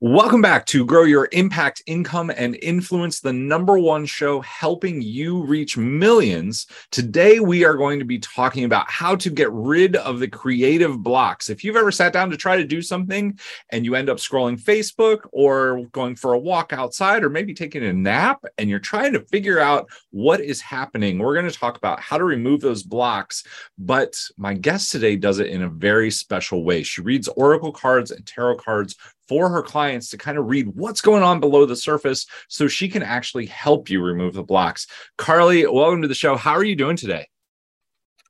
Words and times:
Welcome 0.00 0.40
back 0.40 0.64
to 0.66 0.86
Grow 0.86 1.02
Your 1.02 1.28
Impact, 1.32 1.82
Income, 1.86 2.30
and 2.30 2.56
Influence, 2.62 3.18
the 3.18 3.32
number 3.32 3.80
one 3.80 4.06
show 4.06 4.40
helping 4.42 5.02
you 5.02 5.42
reach 5.42 5.76
millions. 5.76 6.68
Today, 6.92 7.40
we 7.40 7.64
are 7.64 7.74
going 7.74 7.98
to 7.98 8.04
be 8.04 8.20
talking 8.20 8.62
about 8.62 8.88
how 8.88 9.16
to 9.16 9.28
get 9.28 9.50
rid 9.50 9.96
of 9.96 10.20
the 10.20 10.28
creative 10.28 11.02
blocks. 11.02 11.50
If 11.50 11.64
you've 11.64 11.74
ever 11.74 11.90
sat 11.90 12.12
down 12.12 12.30
to 12.30 12.36
try 12.36 12.56
to 12.56 12.64
do 12.64 12.80
something 12.80 13.36
and 13.72 13.84
you 13.84 13.96
end 13.96 14.08
up 14.08 14.18
scrolling 14.18 14.62
Facebook 14.62 15.22
or 15.32 15.84
going 15.90 16.14
for 16.14 16.34
a 16.34 16.38
walk 16.38 16.72
outside 16.72 17.24
or 17.24 17.28
maybe 17.28 17.52
taking 17.52 17.84
a 17.84 17.92
nap 17.92 18.44
and 18.56 18.70
you're 18.70 18.78
trying 18.78 19.14
to 19.14 19.26
figure 19.32 19.58
out 19.58 19.90
what 20.10 20.40
is 20.40 20.60
happening, 20.60 21.18
we're 21.18 21.34
going 21.34 21.50
to 21.50 21.58
talk 21.58 21.76
about 21.76 21.98
how 21.98 22.16
to 22.16 22.24
remove 22.24 22.60
those 22.60 22.84
blocks. 22.84 23.42
But 23.76 24.16
my 24.36 24.54
guest 24.54 24.92
today 24.92 25.16
does 25.16 25.40
it 25.40 25.48
in 25.48 25.62
a 25.62 25.68
very 25.68 26.12
special 26.12 26.62
way. 26.62 26.84
She 26.84 27.00
reads 27.00 27.26
oracle 27.26 27.72
cards 27.72 28.12
and 28.12 28.24
tarot 28.24 28.58
cards 28.58 28.94
for 29.28 29.48
her 29.50 29.62
clients 29.62 30.10
to 30.10 30.18
kind 30.18 30.38
of 30.38 30.48
read 30.48 30.68
what's 30.74 31.00
going 31.00 31.22
on 31.22 31.38
below 31.38 31.66
the 31.66 31.76
surface 31.76 32.26
so 32.48 32.66
she 32.66 32.88
can 32.88 33.02
actually 33.02 33.46
help 33.46 33.90
you 33.90 34.02
remove 34.02 34.34
the 34.34 34.42
blocks. 34.42 34.86
Carly, 35.16 35.66
welcome 35.66 36.02
to 36.02 36.08
the 36.08 36.14
show. 36.14 36.36
How 36.36 36.52
are 36.52 36.64
you 36.64 36.76
doing 36.76 36.96
today? 36.96 37.28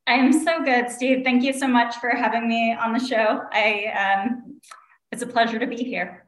I 0.06 0.15
am 0.15 0.33
so 0.33 0.65
good, 0.65 0.91
Steve. 0.91 1.23
Thank 1.23 1.42
you 1.42 1.53
so 1.53 1.69
much 1.69 1.97
for 1.97 2.11
having 2.11 2.48
me 2.48 2.75
on 2.75 2.92
the 2.92 2.98
show. 2.98 3.42
I 3.53 4.25
um, 4.25 4.61
it's 5.12 5.23
a 5.23 5.27
pleasure 5.27 5.59
to 5.59 5.66
be 5.66 5.77
here. 5.77 6.25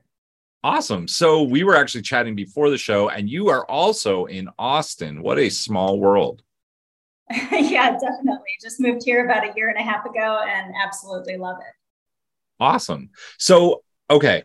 Awesome. 0.62 1.08
So 1.08 1.42
we 1.42 1.64
were 1.64 1.74
actually 1.74 2.02
chatting 2.02 2.34
before 2.34 2.68
the 2.68 2.76
show, 2.76 3.08
and 3.08 3.28
you 3.28 3.48
are 3.48 3.64
also 3.64 4.26
in 4.26 4.50
Austin. 4.58 5.22
What 5.22 5.38
a 5.38 5.48
small 5.48 5.98
world. 5.98 6.42
yeah, 7.30 7.92
definitely. 7.92 8.50
Just 8.60 8.80
moved 8.80 9.02
here 9.04 9.24
about 9.24 9.48
a 9.48 9.52
year 9.56 9.70
and 9.70 9.78
a 9.78 9.82
half 9.82 10.04
ago 10.04 10.40
and 10.46 10.74
absolutely 10.82 11.38
love 11.38 11.56
it. 11.60 11.74
Awesome. 12.62 13.10
So, 13.38 13.82
okay, 14.10 14.42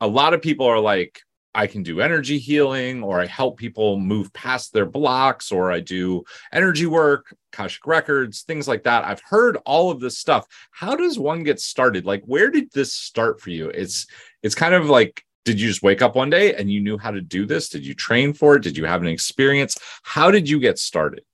a 0.00 0.06
lot 0.06 0.34
of 0.34 0.42
people 0.42 0.66
are 0.66 0.80
like, 0.80 1.20
I 1.54 1.66
can 1.66 1.82
do 1.82 2.00
energy 2.00 2.38
healing, 2.38 3.02
or 3.02 3.20
I 3.20 3.26
help 3.26 3.58
people 3.58 3.98
move 3.98 4.32
past 4.32 4.72
their 4.72 4.86
blocks, 4.86 5.50
or 5.50 5.72
I 5.72 5.80
do 5.80 6.24
energy 6.52 6.86
work, 6.86 7.34
Akashic 7.52 7.86
records, 7.86 8.42
things 8.42 8.68
like 8.68 8.84
that. 8.84 9.04
I've 9.04 9.22
heard 9.22 9.56
all 9.64 9.90
of 9.90 9.98
this 9.98 10.18
stuff. 10.18 10.46
How 10.70 10.94
does 10.94 11.18
one 11.18 11.42
get 11.42 11.58
started? 11.60 12.04
Like, 12.04 12.22
where 12.26 12.50
did 12.50 12.70
this 12.72 12.92
start 12.94 13.40
for 13.40 13.50
you? 13.50 13.70
It's 13.70 14.06
it's 14.42 14.54
kind 14.54 14.74
of 14.74 14.86
like, 14.88 15.24
did 15.44 15.60
you 15.60 15.68
just 15.68 15.82
wake 15.82 16.02
up 16.02 16.14
one 16.14 16.30
day 16.30 16.54
and 16.54 16.70
you 16.70 16.80
knew 16.80 16.98
how 16.98 17.10
to 17.10 17.20
do 17.20 17.46
this? 17.46 17.70
Did 17.70 17.84
you 17.84 17.94
train 17.94 18.34
for 18.34 18.56
it? 18.56 18.62
Did 18.62 18.76
you 18.76 18.84
have 18.84 19.00
an 19.00 19.08
experience? 19.08 19.76
How 20.02 20.30
did 20.30 20.48
you 20.48 20.60
get 20.60 20.78
started? 20.78 21.24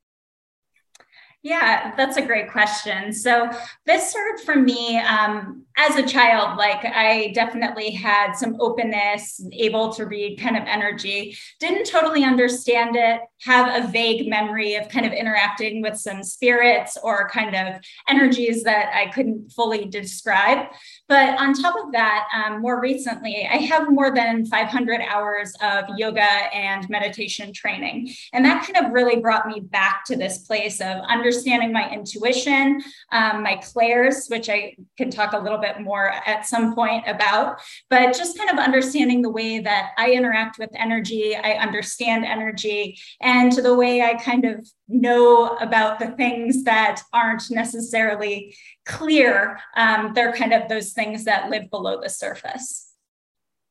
Yeah, 1.43 1.95
that's 1.95 2.17
a 2.17 2.23
great 2.23 2.51
question. 2.51 3.13
So, 3.13 3.51
this 3.85 4.09
started 4.09 4.43
for 4.47 4.57
me 4.57 4.99
um, 5.01 5.67
as 5.77 5.97
a 5.97 6.07
child. 6.07 6.57
Like, 6.57 6.85
I 6.85 7.33
definitely 7.35 7.91
had 7.91 8.35
some 8.35 8.57
openness, 8.61 9.45
able 9.53 9.93
to 9.95 10.07
read 10.07 10.41
kind 10.41 10.57
of 10.57 10.63
energy, 10.67 11.37
didn't 11.59 11.87
totally 11.87 12.25
understand 12.25 12.97
it, 12.97 13.21
have 13.43 13.85
a 13.85 13.89
vague 13.89 14.29
memory 14.29 14.77
of 14.77 14.89
kind 14.89 15.05
of 15.05 15.13
interacting 15.13 15.83
with 15.83 15.97
some 15.97 16.23
spirits 16.23 16.97
or 17.03 17.29
kind 17.29 17.55
of 17.55 17.81
energies 18.09 18.63
that 18.63 18.93
I 18.95 19.11
couldn't 19.11 19.51
fully 19.51 19.85
describe. 19.87 20.69
But 21.09 21.39
on 21.39 21.55
top 21.55 21.75
of 21.85 21.93
that, 21.93 22.29
um, 22.35 22.63
more 22.63 22.81
recently, 22.81 23.47
I 23.51 23.57
have 23.57 23.91
more 23.91 24.15
than 24.15 24.47
500 24.47 25.01
hours 25.03 25.55
of 25.61 25.85
yoga 25.97 26.23
and 26.23 26.89
meditation 26.89 27.53
training. 27.53 28.11
And 28.33 28.45
that 28.45 28.67
kind 28.67 28.87
of 28.87 28.93
really 28.93 29.21
brought 29.21 29.47
me 29.47 29.61
back 29.61 30.05
to 30.07 30.17
this 30.17 30.39
place 30.39 30.81
of 30.81 30.99
understanding 31.09 31.73
my 31.73 31.91
intuition, 31.91 32.83
um, 33.13 33.43
my 33.43 33.57
clairs, 33.57 34.27
which 34.29 34.49
I 34.49 34.77
can 34.97 35.11
talk 35.11 35.33
a 35.33 35.39
little 35.39 35.59
bit 35.59 35.64
more 35.81 36.13
at 36.27 36.47
some 36.47 36.75
point 36.75 37.05
about, 37.07 37.61
but 37.91 38.17
just 38.17 38.39
kind 38.39 38.51
of 38.51 38.59
understanding 38.59 39.23
the 39.23 39.31
way 39.31 39.59
that 39.59 39.91
I 39.99 40.13
interact 40.13 40.59
with 40.59 40.71
energy, 40.75 41.37
I 41.37 41.53
understand 41.53 42.25
energy, 42.25 42.99
and 43.21 43.53
to 43.53 43.63
the 43.63 43.75
way 43.75 44.03
I 44.03 44.15
kind 44.15 44.45
of 44.45 44.67
know 44.89 45.57
about 45.57 45.99
the 45.99 46.09
things 46.09 46.65
that 46.65 47.03
aren't 47.13 47.51
necessarily 47.51 48.57
clear. 48.87 49.59
Um, 49.77 50.13
they're 50.15 50.33
kind 50.33 50.53
of 50.53 50.69
those 50.69 50.93
things 50.93 51.25
that 51.25 51.51
live 51.51 51.71
below 51.71 52.01
the 52.01 52.09
surface. 52.09 52.93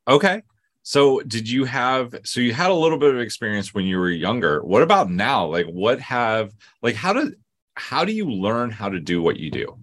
Okay. 0.07 0.41
So 0.83 1.21
did 1.21 1.49
you 1.49 1.63
have 1.63 2.13
so 2.25 2.41
you 2.41 2.53
had 2.53 2.69
a 2.69 2.75
little 2.75 2.97
bit 2.97 3.15
of 3.15 3.21
experience 3.21 3.73
when 3.73 3.85
you 3.85 3.97
were 3.97 4.09
younger. 4.09 4.61
What 4.63 4.83
about 4.83 5.09
now? 5.09 5.45
Like 5.45 5.65
what 5.67 6.01
have 6.01 6.53
like 6.81 6.95
how 6.95 7.13
do 7.13 7.33
how 7.75 8.03
do 8.03 8.11
you 8.11 8.29
learn 8.29 8.69
how 8.69 8.89
to 8.89 8.99
do 8.99 9.21
what 9.21 9.37
you 9.37 9.49
do? 9.49 9.77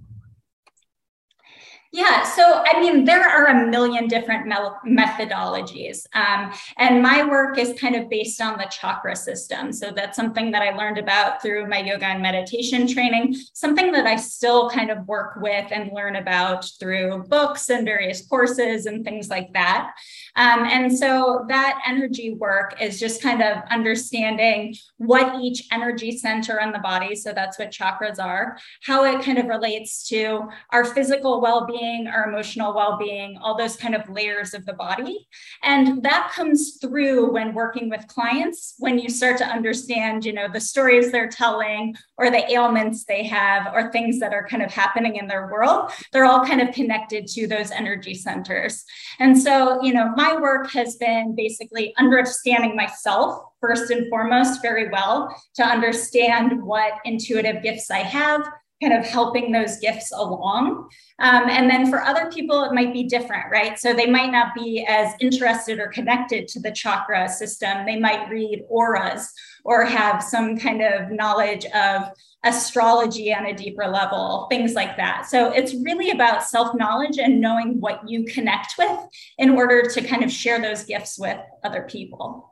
Yeah, 1.92 2.22
so 2.22 2.62
I 2.64 2.78
mean, 2.80 3.04
there 3.04 3.28
are 3.28 3.46
a 3.46 3.66
million 3.66 4.06
different 4.06 4.46
me- 4.46 4.94
methodologies. 4.96 6.06
Um, 6.14 6.52
and 6.78 7.02
my 7.02 7.26
work 7.26 7.58
is 7.58 7.76
kind 7.80 7.96
of 7.96 8.08
based 8.08 8.40
on 8.40 8.58
the 8.58 8.68
chakra 8.70 9.16
system. 9.16 9.72
So 9.72 9.90
that's 9.90 10.14
something 10.14 10.52
that 10.52 10.62
I 10.62 10.70
learned 10.76 10.98
about 10.98 11.42
through 11.42 11.66
my 11.66 11.78
yoga 11.80 12.06
and 12.06 12.22
meditation 12.22 12.86
training, 12.86 13.34
something 13.54 13.90
that 13.90 14.06
I 14.06 14.14
still 14.14 14.70
kind 14.70 14.90
of 14.92 15.08
work 15.08 15.38
with 15.40 15.66
and 15.72 15.90
learn 15.92 16.14
about 16.14 16.64
through 16.78 17.24
books 17.24 17.70
and 17.70 17.84
various 17.84 18.24
courses 18.24 18.86
and 18.86 19.04
things 19.04 19.28
like 19.28 19.52
that. 19.54 19.90
Um, 20.36 20.60
and 20.66 20.96
so 20.96 21.44
that 21.48 21.82
energy 21.88 22.34
work 22.34 22.80
is 22.80 23.00
just 23.00 23.20
kind 23.20 23.42
of 23.42 23.64
understanding 23.68 24.76
what 24.98 25.40
each 25.42 25.66
energy 25.72 26.16
center 26.16 26.60
in 26.60 26.70
the 26.70 26.78
body, 26.78 27.16
so 27.16 27.32
that's 27.32 27.58
what 27.58 27.72
chakras 27.72 28.22
are, 28.22 28.58
how 28.84 29.02
it 29.02 29.24
kind 29.24 29.38
of 29.38 29.46
relates 29.46 30.06
to 30.08 30.48
our 30.70 30.84
physical 30.84 31.40
well 31.40 31.66
being 31.66 31.79
being, 31.80 32.06
our 32.06 32.28
emotional 32.28 32.74
well 32.74 32.96
being, 32.98 33.38
all 33.38 33.56
those 33.56 33.76
kind 33.76 33.94
of 33.94 34.08
layers 34.08 34.54
of 34.54 34.66
the 34.66 34.72
body. 34.74 35.26
And 35.62 36.02
that 36.02 36.32
comes 36.34 36.78
through 36.80 37.32
when 37.32 37.54
working 37.54 37.88
with 37.88 38.06
clients, 38.06 38.74
when 38.78 38.98
you 38.98 39.08
start 39.08 39.38
to 39.38 39.46
understand, 39.46 40.24
you 40.24 40.32
know, 40.32 40.48
the 40.52 40.60
stories 40.60 41.10
they're 41.10 41.28
telling 41.28 41.94
or 42.16 42.30
the 42.30 42.50
ailments 42.50 43.04
they 43.04 43.24
have 43.24 43.72
or 43.74 43.90
things 43.90 44.20
that 44.20 44.32
are 44.32 44.46
kind 44.46 44.62
of 44.62 44.70
happening 44.70 45.16
in 45.16 45.26
their 45.26 45.50
world. 45.50 45.90
They're 46.12 46.24
all 46.24 46.44
kind 46.44 46.60
of 46.60 46.74
connected 46.74 47.26
to 47.28 47.46
those 47.46 47.70
energy 47.70 48.14
centers. 48.14 48.84
And 49.18 49.40
so, 49.40 49.82
you 49.82 49.92
know, 49.92 50.12
my 50.16 50.36
work 50.36 50.70
has 50.72 50.96
been 50.96 51.34
basically 51.34 51.94
understanding 51.98 52.76
myself 52.76 53.42
first 53.60 53.90
and 53.90 54.08
foremost 54.08 54.62
very 54.62 54.88
well 54.88 55.34
to 55.54 55.62
understand 55.62 56.62
what 56.62 56.94
intuitive 57.04 57.62
gifts 57.62 57.90
I 57.90 57.98
have 57.98 58.42
kind 58.82 58.94
of 58.94 59.04
helping 59.04 59.52
those 59.52 59.78
gifts 59.78 60.10
along. 60.12 60.88
Um, 61.18 61.48
and 61.50 61.68
then 61.68 61.90
for 61.90 62.02
other 62.02 62.30
people, 62.30 62.64
it 62.64 62.72
might 62.72 62.92
be 62.92 63.04
different, 63.04 63.50
right? 63.50 63.78
So 63.78 63.92
they 63.92 64.06
might 64.06 64.32
not 64.32 64.54
be 64.54 64.86
as 64.88 65.12
interested 65.20 65.78
or 65.78 65.88
connected 65.88 66.48
to 66.48 66.60
the 66.60 66.72
chakra 66.72 67.28
system. 67.28 67.84
They 67.84 67.98
might 67.98 68.28
read 68.30 68.64
auras 68.68 69.30
or 69.64 69.84
have 69.84 70.22
some 70.22 70.56
kind 70.56 70.82
of 70.82 71.10
knowledge 71.10 71.66
of 71.66 72.04
astrology 72.42 73.34
on 73.34 73.46
a 73.46 73.52
deeper 73.54 73.86
level, 73.86 74.46
things 74.48 74.72
like 74.72 74.96
that. 74.96 75.26
So 75.26 75.52
it's 75.52 75.74
really 75.74 76.10
about 76.10 76.42
self 76.42 76.74
knowledge 76.74 77.18
and 77.18 77.40
knowing 77.40 77.80
what 77.80 78.08
you 78.08 78.24
connect 78.24 78.74
with 78.78 78.98
in 79.36 79.50
order 79.50 79.82
to 79.82 80.02
kind 80.02 80.24
of 80.24 80.32
share 80.32 80.60
those 80.60 80.84
gifts 80.84 81.18
with 81.18 81.38
other 81.62 81.82
people. 81.82 82.49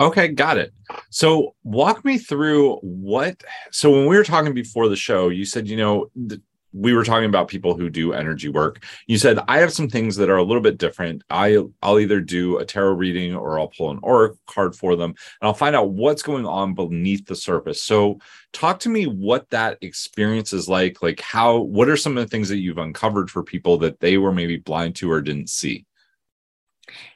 Okay, 0.00 0.28
got 0.28 0.58
it. 0.58 0.72
So 1.10 1.54
walk 1.62 2.04
me 2.04 2.18
through 2.18 2.76
what. 2.78 3.42
So 3.70 3.90
when 3.90 4.06
we 4.06 4.16
were 4.16 4.24
talking 4.24 4.52
before 4.52 4.88
the 4.88 4.96
show, 4.96 5.28
you 5.28 5.44
said, 5.44 5.68
you 5.68 5.76
know, 5.76 6.10
th- 6.28 6.40
we 6.72 6.92
were 6.92 7.04
talking 7.04 7.28
about 7.28 7.46
people 7.46 7.76
who 7.76 7.88
do 7.88 8.12
energy 8.12 8.48
work. 8.48 8.82
You 9.06 9.16
said 9.16 9.38
I 9.46 9.58
have 9.58 9.72
some 9.72 9.88
things 9.88 10.16
that 10.16 10.28
are 10.28 10.38
a 10.38 10.42
little 10.42 10.60
bit 10.60 10.78
different. 10.78 11.22
I 11.30 11.58
I'll 11.80 12.00
either 12.00 12.20
do 12.20 12.58
a 12.58 12.64
tarot 12.64 12.94
reading 12.94 13.36
or 13.36 13.60
I'll 13.60 13.68
pull 13.68 13.92
an 13.92 14.00
oracle 14.02 14.40
card 14.48 14.74
for 14.74 14.96
them, 14.96 15.10
and 15.10 15.46
I'll 15.46 15.54
find 15.54 15.76
out 15.76 15.90
what's 15.90 16.22
going 16.22 16.44
on 16.44 16.74
beneath 16.74 17.26
the 17.26 17.36
surface. 17.36 17.80
So 17.80 18.18
talk 18.52 18.80
to 18.80 18.88
me 18.88 19.04
what 19.06 19.48
that 19.50 19.78
experience 19.80 20.52
is 20.52 20.68
like. 20.68 21.00
Like 21.00 21.20
how 21.20 21.58
what 21.58 21.88
are 21.88 21.96
some 21.96 22.18
of 22.18 22.24
the 22.24 22.28
things 22.28 22.48
that 22.48 22.58
you've 22.58 22.78
uncovered 22.78 23.30
for 23.30 23.44
people 23.44 23.78
that 23.78 24.00
they 24.00 24.18
were 24.18 24.32
maybe 24.32 24.56
blind 24.56 24.96
to 24.96 25.12
or 25.12 25.20
didn't 25.20 25.50
see? 25.50 25.86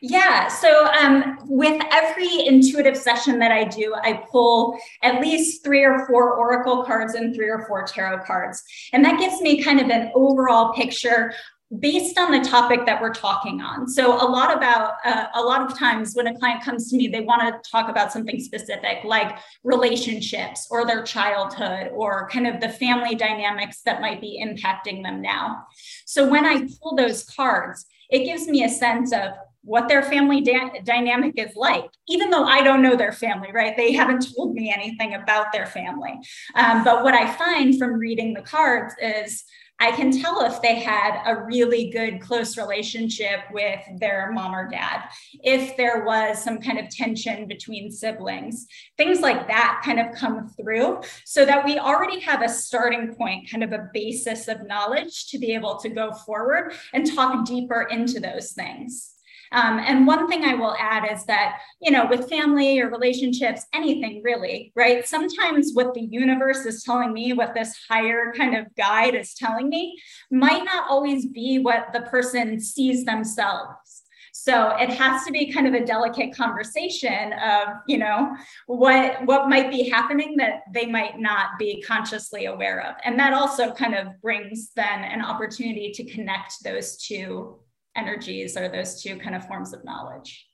Yeah. 0.00 0.48
So 0.48 0.86
um, 0.86 1.38
with 1.44 1.82
every 1.92 2.46
intuitive 2.46 2.96
session 2.96 3.38
that 3.40 3.52
I 3.52 3.64
do, 3.64 3.94
I 3.94 4.24
pull 4.30 4.78
at 5.02 5.20
least 5.20 5.64
three 5.64 5.84
or 5.84 6.06
four 6.06 6.34
oracle 6.34 6.84
cards 6.84 7.14
and 7.14 7.34
three 7.34 7.48
or 7.48 7.66
four 7.66 7.84
tarot 7.84 8.24
cards. 8.24 8.62
And 8.92 9.04
that 9.04 9.18
gives 9.18 9.40
me 9.40 9.62
kind 9.62 9.80
of 9.80 9.88
an 9.88 10.10
overall 10.14 10.72
picture 10.72 11.32
based 11.80 12.18
on 12.18 12.32
the 12.32 12.40
topic 12.40 12.86
that 12.86 13.00
we're 13.00 13.12
talking 13.12 13.60
on. 13.60 13.86
So 13.86 14.14
a 14.14 14.24
lot 14.24 14.56
about 14.56 14.94
uh, 15.04 15.26
a 15.34 15.42
lot 15.42 15.60
of 15.60 15.78
times 15.78 16.14
when 16.14 16.26
a 16.26 16.38
client 16.38 16.62
comes 16.62 16.88
to 16.90 16.96
me, 16.96 17.08
they 17.08 17.20
want 17.20 17.42
to 17.42 17.70
talk 17.70 17.90
about 17.90 18.10
something 18.10 18.40
specific 18.40 19.04
like 19.04 19.38
relationships 19.64 20.66
or 20.70 20.86
their 20.86 21.02
childhood 21.02 21.90
or 21.92 22.26
kind 22.30 22.46
of 22.46 22.60
the 22.60 22.70
family 22.70 23.14
dynamics 23.14 23.82
that 23.84 24.00
might 24.00 24.20
be 24.20 24.42
impacting 24.42 25.02
them 25.02 25.20
now. 25.20 25.66
So 26.06 26.26
when 26.26 26.46
I 26.46 26.66
pull 26.80 26.96
those 26.96 27.24
cards, 27.24 27.84
it 28.08 28.24
gives 28.24 28.48
me 28.48 28.64
a 28.64 28.68
sense 28.70 29.12
of 29.12 29.32
what 29.62 29.88
their 29.88 30.02
family 30.02 30.40
da- 30.40 30.80
dynamic 30.84 31.34
is 31.36 31.54
like, 31.56 31.90
even 32.08 32.30
though 32.30 32.44
I 32.44 32.62
don't 32.62 32.82
know 32.82 32.96
their 32.96 33.12
family, 33.12 33.50
right? 33.52 33.76
They 33.76 33.92
haven't 33.92 34.34
told 34.34 34.54
me 34.54 34.72
anything 34.72 35.14
about 35.14 35.52
their 35.52 35.66
family. 35.66 36.18
Um, 36.54 36.84
but 36.84 37.04
what 37.04 37.14
I 37.14 37.32
find 37.32 37.78
from 37.78 37.94
reading 37.94 38.34
the 38.34 38.42
cards 38.42 38.94
is 39.00 39.44
I 39.80 39.92
can 39.92 40.10
tell 40.10 40.42
if 40.44 40.60
they 40.60 40.80
had 40.80 41.22
a 41.24 41.44
really 41.44 41.90
good 41.90 42.20
close 42.20 42.56
relationship 42.56 43.40
with 43.52 43.78
their 44.00 44.32
mom 44.32 44.52
or 44.52 44.68
dad, 44.68 45.04
if 45.44 45.76
there 45.76 46.04
was 46.04 46.42
some 46.42 46.58
kind 46.58 46.80
of 46.80 46.88
tension 46.88 47.46
between 47.46 47.92
siblings, 47.92 48.66
things 48.96 49.20
like 49.20 49.46
that 49.46 49.80
kind 49.84 50.00
of 50.00 50.12
come 50.16 50.48
through 50.48 51.02
so 51.24 51.44
that 51.44 51.64
we 51.64 51.78
already 51.78 52.18
have 52.18 52.42
a 52.42 52.48
starting 52.48 53.14
point, 53.14 53.48
kind 53.48 53.62
of 53.62 53.72
a 53.72 53.88
basis 53.94 54.48
of 54.48 54.66
knowledge 54.66 55.28
to 55.28 55.38
be 55.38 55.54
able 55.54 55.76
to 55.76 55.88
go 55.88 56.10
forward 56.10 56.72
and 56.92 57.14
talk 57.14 57.46
deeper 57.46 57.82
into 57.82 58.18
those 58.18 58.52
things. 58.52 59.17
Um, 59.52 59.78
and 59.78 60.06
one 60.06 60.28
thing 60.28 60.44
I 60.44 60.54
will 60.54 60.74
add 60.78 61.10
is 61.10 61.24
that, 61.26 61.60
you 61.80 61.90
know, 61.90 62.06
with 62.06 62.28
family 62.28 62.80
or 62.80 62.90
relationships, 62.90 63.66
anything 63.72 64.22
really, 64.22 64.72
right? 64.74 65.06
Sometimes 65.06 65.72
what 65.74 65.94
the 65.94 66.02
universe 66.02 66.66
is 66.66 66.82
telling 66.82 67.12
me, 67.12 67.32
what 67.32 67.54
this 67.54 67.78
higher 67.88 68.32
kind 68.36 68.56
of 68.56 68.66
guide 68.76 69.14
is 69.14 69.34
telling 69.34 69.68
me, 69.68 69.96
might 70.30 70.64
not 70.64 70.88
always 70.88 71.26
be 71.26 71.58
what 71.58 71.92
the 71.92 72.02
person 72.02 72.60
sees 72.60 73.04
themselves. 73.04 74.02
So 74.32 74.76
it 74.76 74.90
has 74.90 75.24
to 75.24 75.32
be 75.32 75.52
kind 75.52 75.66
of 75.66 75.74
a 75.74 75.84
delicate 75.84 76.32
conversation 76.32 77.32
of, 77.32 77.68
you 77.88 77.98
know, 77.98 78.36
what 78.66 79.24
what 79.26 79.48
might 79.48 79.68
be 79.68 79.88
happening 79.88 80.36
that 80.36 80.60
they 80.72 80.86
might 80.86 81.18
not 81.18 81.58
be 81.58 81.82
consciously 81.82 82.44
aware 82.44 82.80
of. 82.82 82.94
And 83.04 83.18
that 83.18 83.32
also 83.32 83.72
kind 83.72 83.96
of 83.96 84.06
brings 84.22 84.70
then 84.76 85.02
an 85.02 85.22
opportunity 85.22 85.90
to 85.92 86.04
connect 86.04 86.62
those 86.62 86.98
two 86.98 87.58
energies 87.96 88.56
or 88.56 88.68
those 88.68 89.02
two 89.02 89.16
kind 89.18 89.34
of 89.34 89.46
forms 89.46 89.72
of 89.72 89.84
knowledge. 89.84 90.46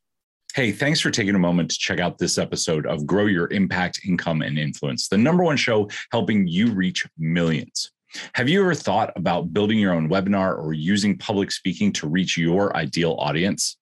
Hey, 0.54 0.70
thanks 0.70 1.00
for 1.00 1.10
taking 1.10 1.34
a 1.34 1.38
moment 1.38 1.70
to 1.72 1.78
check 1.78 1.98
out 1.98 2.16
this 2.16 2.38
episode 2.38 2.86
of 2.86 3.06
Grow 3.06 3.26
Your 3.26 3.52
Impact, 3.52 4.00
Income, 4.06 4.42
and 4.42 4.56
Influence, 4.56 5.08
the 5.08 5.18
number 5.18 5.42
one 5.42 5.56
show 5.56 5.88
helping 6.12 6.46
you 6.46 6.70
reach 6.70 7.04
millions. 7.18 7.90
Have 8.34 8.48
you 8.48 8.60
ever 8.60 8.74
thought 8.74 9.12
about 9.16 9.52
building 9.52 9.78
your 9.78 9.92
own 9.92 10.08
webinar 10.08 10.56
or 10.56 10.72
using 10.72 11.18
public 11.18 11.50
speaking 11.50 11.92
to 11.94 12.08
reach 12.08 12.38
your 12.38 12.76
ideal 12.76 13.16
audience? 13.18 13.76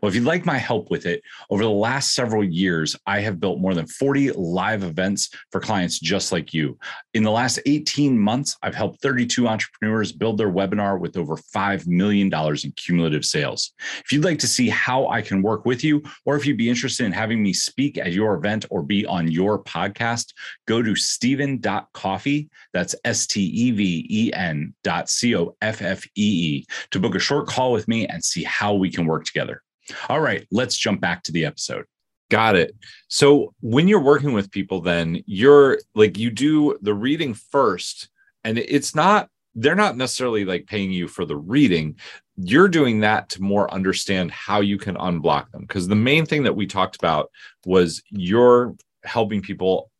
Well, 0.00 0.08
if 0.08 0.14
you'd 0.14 0.24
like 0.24 0.46
my 0.46 0.58
help 0.58 0.90
with 0.90 1.06
it, 1.06 1.22
over 1.50 1.62
the 1.62 1.70
last 1.70 2.14
several 2.14 2.44
years, 2.44 2.96
I 3.06 3.20
have 3.20 3.40
built 3.40 3.60
more 3.60 3.74
than 3.74 3.86
40 3.86 4.32
live 4.32 4.82
events 4.82 5.30
for 5.50 5.60
clients 5.60 5.98
just 5.98 6.32
like 6.32 6.54
you. 6.54 6.78
In 7.14 7.22
the 7.22 7.30
last 7.30 7.60
18 7.66 8.18
months, 8.18 8.56
I've 8.62 8.74
helped 8.74 9.02
32 9.02 9.48
entrepreneurs 9.48 10.12
build 10.12 10.38
their 10.38 10.50
webinar 10.50 10.98
with 10.98 11.16
over 11.16 11.36
$5 11.36 11.86
million 11.86 12.32
in 12.32 12.72
cumulative 12.72 13.24
sales. 13.24 13.72
If 14.04 14.12
you'd 14.12 14.24
like 14.24 14.38
to 14.40 14.48
see 14.48 14.68
how 14.68 15.08
I 15.08 15.22
can 15.22 15.42
work 15.42 15.64
with 15.64 15.84
you, 15.84 16.02
or 16.24 16.36
if 16.36 16.46
you'd 16.46 16.56
be 16.56 16.68
interested 16.68 17.04
in 17.04 17.12
having 17.12 17.42
me 17.42 17.52
speak 17.52 17.98
at 17.98 18.12
your 18.12 18.34
event 18.34 18.66
or 18.70 18.82
be 18.82 19.06
on 19.06 19.30
your 19.30 19.62
podcast, 19.62 20.32
go 20.66 20.82
to 20.82 20.94
steven.coffee. 20.94 22.48
That's 22.72 22.94
S 23.04 23.26
T 23.26 23.40
E 23.42 23.70
V 23.70 24.06
E 24.08 24.32
N 24.32 24.74
dot 24.82 25.08
C 25.08 25.36
O 25.36 25.56
F 25.60 25.82
F 25.82 26.04
E 26.06 26.10
E 26.16 26.66
to 26.90 27.00
book 27.00 27.14
a 27.14 27.18
short 27.18 27.46
call 27.46 27.72
with 27.72 27.88
me 27.88 28.06
and 28.06 28.24
see 28.24 28.44
how 28.44 28.74
we 28.74 28.90
can 28.90 29.06
work 29.06 29.24
together. 29.24 29.62
All 30.08 30.20
right, 30.20 30.46
let's 30.50 30.76
jump 30.76 31.00
back 31.00 31.22
to 31.24 31.32
the 31.32 31.44
episode. 31.44 31.84
Got 32.30 32.56
it. 32.56 32.74
So 33.08 33.52
when 33.60 33.88
you're 33.88 34.00
working 34.00 34.32
with 34.32 34.50
people, 34.50 34.80
then 34.80 35.22
you're 35.26 35.78
like, 35.94 36.16
you 36.16 36.30
do 36.30 36.78
the 36.80 36.94
reading 36.94 37.34
first, 37.34 38.08
and 38.44 38.58
it's 38.58 38.94
not, 38.94 39.28
they're 39.54 39.74
not 39.74 39.96
necessarily 39.96 40.44
like 40.44 40.66
paying 40.66 40.90
you 40.90 41.08
for 41.08 41.24
the 41.24 41.36
reading. 41.36 41.96
You're 42.36 42.68
doing 42.68 43.00
that 43.00 43.28
to 43.30 43.42
more 43.42 43.72
understand 43.72 44.30
how 44.30 44.60
you 44.60 44.78
can 44.78 44.96
unblock 44.96 45.50
them. 45.50 45.62
Because 45.62 45.88
the 45.88 45.94
main 45.94 46.24
thing 46.24 46.44
that 46.44 46.56
we 46.56 46.66
talked 46.66 46.96
about 46.96 47.30
was 47.66 48.02
you're 48.08 48.74
helping 49.04 49.42
people 49.42 49.90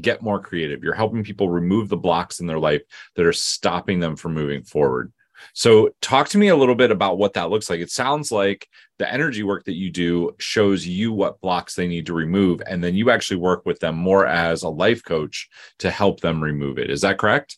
get 0.00 0.22
more 0.22 0.40
creative. 0.40 0.84
You're 0.84 0.94
helping 0.94 1.24
people 1.24 1.48
remove 1.48 1.88
the 1.88 1.96
blocks 1.96 2.40
in 2.40 2.46
their 2.46 2.58
life 2.58 2.82
that 3.16 3.26
are 3.26 3.32
stopping 3.32 3.98
them 3.98 4.16
from 4.16 4.34
moving 4.34 4.62
forward. 4.62 5.12
So, 5.54 5.90
talk 6.02 6.28
to 6.30 6.38
me 6.38 6.48
a 6.48 6.56
little 6.56 6.74
bit 6.74 6.90
about 6.90 7.18
what 7.18 7.32
that 7.32 7.50
looks 7.50 7.70
like. 7.70 7.80
It 7.80 7.90
sounds 7.90 8.30
like 8.30 8.68
the 9.00 9.10
energy 9.10 9.42
work 9.42 9.64
that 9.64 9.76
you 9.76 9.90
do 9.90 10.36
shows 10.38 10.86
you 10.86 11.10
what 11.10 11.40
blocks 11.40 11.74
they 11.74 11.88
need 11.88 12.04
to 12.04 12.12
remove, 12.12 12.60
and 12.66 12.84
then 12.84 12.94
you 12.94 13.10
actually 13.10 13.38
work 13.38 13.64
with 13.64 13.80
them 13.80 13.96
more 13.96 14.26
as 14.26 14.62
a 14.62 14.68
life 14.68 15.02
coach 15.02 15.48
to 15.78 15.90
help 15.90 16.20
them 16.20 16.42
remove 16.42 16.78
it. 16.78 16.90
Is 16.90 17.00
that 17.00 17.16
correct? 17.16 17.56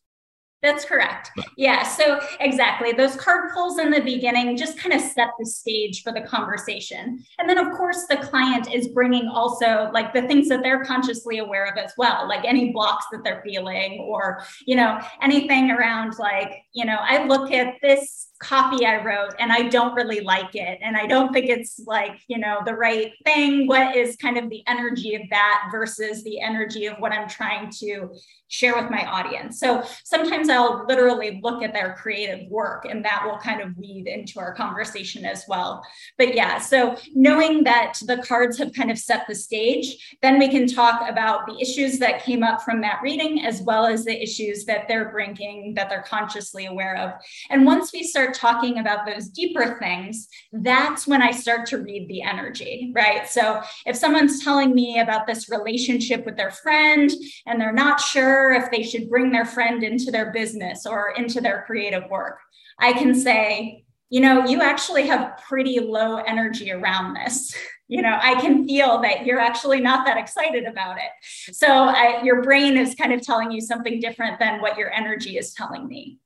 That's 0.63 0.85
correct. 0.85 1.33
Yeah. 1.57 1.83
So, 1.83 2.21
exactly. 2.39 2.93
Those 2.93 3.17
card 3.17 3.51
pulls 3.53 3.81
in 3.81 3.91
the 3.91 4.01
beginning 4.01 4.57
just 4.57 4.79
kind 4.79 4.93
of 4.93 5.01
set 5.01 5.31
the 5.37 5.45
stage 5.45 6.05
for 6.05 6.13
the 6.13 6.21
conversation. 6.21 7.25
And 7.41 7.49
then, 7.49 7.59
of 7.59 7.77
course, 7.77 8.07
the 8.07 8.19
client 8.19 8.73
is 8.73 8.87
bringing 8.87 9.27
also 9.27 9.91
like 9.93 10.15
the 10.15 10.23
things 10.23 10.49
that 10.51 10.63
they're 10.63 10.85
consciously 10.85 11.39
aware 11.39 11.67
of 11.67 11.77
as 11.77 11.93
well, 11.99 12.29
like 12.29 12.45
any 12.45 12.71
blocks 12.71 13.07
that 13.11 13.25
they're 13.25 13.43
feeling 13.45 14.07
or, 14.07 14.45
you 14.65 14.77
know, 14.77 15.01
anything 15.21 15.73
around 15.73 16.15
like, 16.21 16.63
you 16.73 16.85
know, 16.85 16.99
I 17.01 17.27
look 17.27 17.51
at 17.51 17.75
this 17.83 18.29
copy 18.43 18.85
I 18.85 19.03
wrote 19.03 19.35
and 19.39 19.53
I 19.53 19.69
don't 19.69 19.95
really 19.95 20.21
like 20.21 20.55
it. 20.55 20.79
And 20.83 20.97
I 20.97 21.07
don't 21.07 21.33
think 21.33 21.49
it's 21.49 21.81
like, 21.87 22.21
you 22.27 22.39
know, 22.39 22.59
the 22.67 22.75
right 22.75 23.13
thing. 23.25 23.67
What 23.67 23.97
is 23.97 24.17
kind 24.17 24.37
of 24.37 24.51
the 24.51 24.63
energy 24.67 25.15
of 25.15 25.23
that 25.31 25.69
versus 25.71 26.25
the 26.25 26.41
energy 26.41 26.87
of 26.87 26.99
what 26.99 27.13
I'm 27.13 27.29
trying 27.29 27.71
to 27.81 28.11
share 28.49 28.75
with 28.75 28.91
my 28.91 29.07
audience? 29.07 29.61
So 29.61 29.85
sometimes 30.05 30.49
I'll 30.49 30.85
literally 30.87 31.41
look 31.43 31.63
at 31.63 31.73
their 31.73 31.95
creative 31.95 32.51
work 32.51 32.85
and 32.85 33.05
that 33.05 33.25
will 33.25 33.39
kind 33.39 33.61
of 33.61 33.77
weave 33.77 34.07
into 34.07 34.41
our 34.41 34.55
conversation 34.55 35.25
as 35.25 35.45
well. 35.49 35.83
But 36.19 36.35
yeah, 36.35 36.59
so 36.59 36.97
knowing 37.15 37.65
that 37.65 37.95
the 38.07 38.19
cards 38.19 38.59
have 38.59 38.73
kind 38.73 38.91
of 38.91 38.99
set 38.99 39.27
the 39.29 39.35
stage, 39.35 40.17
then 40.21 40.39
we 40.39 40.49
can 40.49 40.67
talk 40.67 41.09
about 41.09 41.47
the 41.47 41.59
issues 41.61 41.99
that 42.01 42.25
came 42.25 42.43
up 42.43 42.63
from 42.63 42.81
that 42.81 43.01
reading 43.03 43.45
as 43.45 43.63
well 43.63 43.87
as 43.87 44.05
the 44.05 44.23
issues 44.23 44.65
that 44.65 44.89
they're 44.89 45.11
bringing 45.11 45.75
that 45.75 45.89
they're 45.89 46.03
consciously 46.03 46.67
aware 46.67 46.97
of. 46.97 47.13
And 47.51 47.65
once 47.65 47.93
we 47.93 48.03
talking 48.33 48.79
about 48.79 49.07
those 49.07 49.29
deeper 49.29 49.79
things, 49.79 50.29
that's 50.53 51.07
when 51.07 51.23
I 51.23 51.31
start 51.31 51.67
to 51.67 51.79
read 51.79 52.09
the 52.09 52.23
energy, 52.23 52.93
right? 52.95 53.29
So 53.29 53.63
if 53.87 53.97
someone's 53.97 54.43
telling 54.43 54.75
me 54.75 55.01
about 55.01 55.27
this 55.27 55.49
relationship 55.49 56.25
with 56.25 56.37
their 56.37 56.51
friend 56.51 57.11
and 57.47 57.61
they're 57.61 57.73
not 57.73 58.01
sure 58.01 58.53
if 58.53 58.71
they 58.71 58.83
should 58.83 59.11
bring 59.11 59.31
their 59.31 59.45
friend 59.45 59.83
into 59.83 60.11
their 60.11 60.33
business 60.33 60.87
or 60.87 61.15
into 61.17 61.41
their 61.41 61.65
creative 61.67 62.09
work, 62.11 62.39
I 62.79 62.93
can 62.93 63.15
say, 63.15 63.85
you 64.11 64.21
know, 64.21 64.45
you 64.45 64.61
actually 64.61 65.07
have 65.07 65.39
pretty 65.39 65.81
low 65.81 66.17
energy 66.17 66.71
around 66.71 67.15
this. 67.15 67.55
You 67.89 68.01
know, 68.01 68.19
I 68.23 68.41
can 68.41 68.67
feel 68.67 69.03
that 69.03 69.27
you're 69.27 69.41
actually 69.41 69.79
not 69.79 70.07
that 70.07 70.17
excited 70.17 70.65
about 70.65 70.97
it. 70.97 71.55
So 71.55 71.67
I, 71.67 72.23
your 72.23 72.43
brain 72.43 72.79
is 72.79 72.95
kind 72.95 73.13
of 73.13 73.21
telling 73.21 73.53
you 73.53 73.61
something 73.61 74.01
different 74.01 74.39
than 74.39 74.63
what 74.63 74.79
your 74.79 74.91
energy 74.91 75.37
is 75.37 75.53
telling 75.53 75.87
me. 75.89 76.19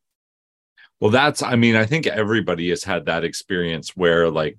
Well, 1.01 1.11
that's, 1.11 1.43
I 1.43 1.57
mean, 1.57 1.77
I 1.77 1.85
think 1.85 2.07
everybody 2.07 2.71
has 2.71 2.83
had 2.83 3.07
that 3.07 3.25
experience 3.25 3.97
where 3.97 4.31
like 4.31 4.57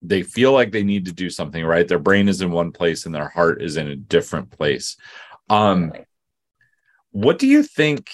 they 0.00 0.22
feel 0.22 0.52
like 0.52 0.72
they 0.72 0.82
need 0.82 1.06
to 1.06 1.12
do 1.12 1.28
something, 1.28 1.64
right? 1.64 1.86
Their 1.86 1.98
brain 1.98 2.28
is 2.28 2.40
in 2.40 2.50
one 2.50 2.72
place 2.72 3.06
and 3.06 3.14
their 3.14 3.28
heart 3.28 3.62
is 3.62 3.76
in 3.76 3.88
a 3.88 3.96
different 3.96 4.50
place. 4.50 4.96
Um, 5.50 5.92
what 7.10 7.38
do 7.38 7.46
you 7.46 7.62
think? 7.62 8.10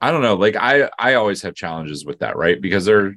I 0.00 0.10
don't 0.10 0.22
know. 0.22 0.34
Like 0.34 0.56
I, 0.56 0.90
I 0.98 1.14
always 1.14 1.42
have 1.42 1.54
challenges 1.54 2.04
with 2.04 2.18
that, 2.18 2.36
right? 2.36 2.60
Because 2.60 2.84
there, 2.84 3.16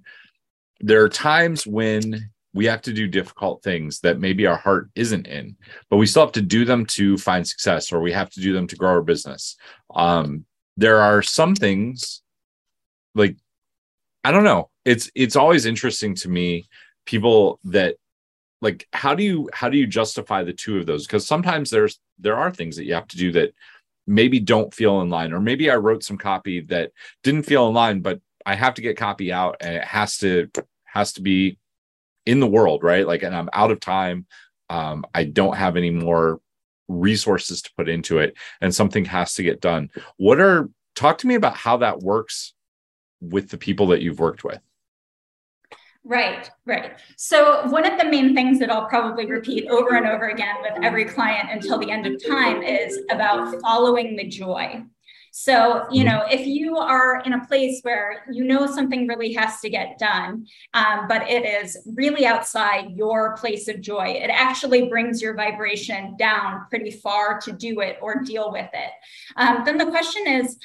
there 0.79 1.03
are 1.03 1.09
times 1.09 1.65
when 1.65 2.29
we 2.53 2.65
have 2.65 2.81
to 2.83 2.93
do 2.93 3.07
difficult 3.07 3.61
things 3.61 3.99
that 3.99 4.19
maybe 4.19 4.47
our 4.47 4.55
heart 4.55 4.89
isn't 4.95 5.27
in, 5.27 5.55
but 5.89 5.97
we 5.97 6.05
still 6.05 6.23
have 6.23 6.31
to 6.33 6.41
do 6.41 6.65
them 6.65 6.85
to 6.85 7.17
find 7.17 7.47
success, 7.47 7.91
or 7.91 7.99
we 7.99 8.11
have 8.11 8.29
to 8.31 8.41
do 8.41 8.53
them 8.53 8.67
to 8.67 8.75
grow 8.75 8.89
our 8.89 9.01
business. 9.01 9.57
Um, 9.93 10.45
there 10.75 11.01
are 11.01 11.21
some 11.21 11.55
things 11.55 12.23
like 13.17 13.37
I 14.23 14.31
don't 14.31 14.43
know. 14.43 14.69
It's 14.85 15.09
it's 15.15 15.35
always 15.35 15.65
interesting 15.65 16.15
to 16.15 16.29
me 16.29 16.67
people 17.05 17.59
that 17.65 17.95
like 18.61 18.87
how 18.93 19.15
do 19.15 19.23
you 19.23 19.49
how 19.53 19.69
do 19.69 19.77
you 19.77 19.87
justify 19.87 20.43
the 20.43 20.53
two 20.53 20.77
of 20.77 20.85
those? 20.85 21.05
Because 21.05 21.27
sometimes 21.27 21.69
there's 21.69 21.99
there 22.19 22.37
are 22.37 22.51
things 22.51 22.75
that 22.77 22.85
you 22.85 22.93
have 22.93 23.07
to 23.09 23.17
do 23.17 23.31
that 23.33 23.53
maybe 24.07 24.39
don't 24.39 24.73
feel 24.73 25.01
in 25.01 25.09
line 25.09 25.33
or 25.33 25.39
maybe 25.41 25.69
i 25.69 25.75
wrote 25.75 26.01
some 26.01 26.17
copy 26.17 26.61
that 26.61 26.91
didn't 27.23 27.43
feel 27.43 27.67
in 27.67 27.73
line 27.73 27.99
but 27.99 28.21
i 28.45 28.55
have 28.55 28.73
to 28.73 28.81
get 28.81 28.95
copy 28.95 29.33
out 29.33 29.57
and 29.59 29.75
it 29.75 29.83
has 29.83 30.17
to 30.17 30.49
has 30.85 31.11
to 31.11 31.21
be 31.21 31.57
in 32.25 32.39
the 32.39 32.47
world 32.47 32.83
right? 32.83 33.05
Like 33.05 33.23
and 33.23 33.35
i'm 33.35 33.49
out 33.53 33.71
of 33.71 33.79
time. 33.79 34.25
Um, 34.69 35.05
i 35.13 35.23
don't 35.23 35.55
have 35.55 35.77
any 35.77 35.91
more 35.91 36.41
resources 36.89 37.61
to 37.61 37.71
put 37.77 37.89
into 37.89 38.19
it 38.19 38.35
and 38.61 38.73
something 38.73 39.05
has 39.05 39.33
to 39.35 39.43
get 39.43 39.61
done. 39.61 39.89
What 40.17 40.39
are 40.39 40.69
talk 40.95 41.19
to 41.19 41.27
me 41.27 41.35
about 41.35 41.55
how 41.55 41.77
that 41.77 41.99
works 41.99 42.53
with 43.21 43.49
the 43.49 43.57
people 43.57 43.87
that 43.87 44.01
you've 44.01 44.19
worked 44.19 44.43
with? 44.43 44.59
Right, 46.03 46.49
right. 46.65 46.93
So, 47.17 47.67
one 47.67 47.85
of 47.85 47.99
the 47.99 48.05
main 48.05 48.33
things 48.33 48.59
that 48.59 48.71
I'll 48.71 48.87
probably 48.87 49.25
repeat 49.25 49.67
over 49.67 49.97
and 49.97 50.07
over 50.07 50.29
again 50.29 50.55
with 50.61 50.81
every 50.81 51.03
client 51.03 51.49
until 51.51 51.77
the 51.77 51.91
end 51.91 52.05
of 52.05 52.25
time 52.25 52.63
is 52.63 52.97
about 53.09 53.59
following 53.61 54.15
the 54.15 54.25
joy. 54.25 54.85
So, 55.39 55.85
you 55.91 56.03
know, 56.03 56.23
if 56.31 56.47
you 56.47 56.77
are 56.77 57.21
in 57.23 57.33
a 57.33 57.45
place 57.45 57.81
where 57.83 58.23
you 58.31 58.43
know 58.43 58.65
something 58.65 59.05
really 59.05 59.33
has 59.33 59.59
to 59.59 59.69
get 59.69 59.99
done, 59.99 60.47
um, 60.73 61.07
but 61.07 61.29
it 61.29 61.45
is 61.45 61.77
really 61.93 62.25
outside 62.25 62.95
your 62.95 63.37
place 63.37 63.67
of 63.67 63.79
joy, 63.79 64.17
it 64.19 64.31
actually 64.31 64.89
brings 64.89 65.21
your 65.21 65.35
vibration 65.35 66.15
down 66.17 66.65
pretty 66.69 66.89
far 66.89 67.39
to 67.41 67.51
do 67.51 67.81
it 67.81 67.99
or 68.01 68.23
deal 68.23 68.51
with 68.51 68.69
it. 68.73 68.89
Um, 69.35 69.61
then 69.63 69.77
the 69.77 69.85
question 69.85 70.25
is, 70.25 70.57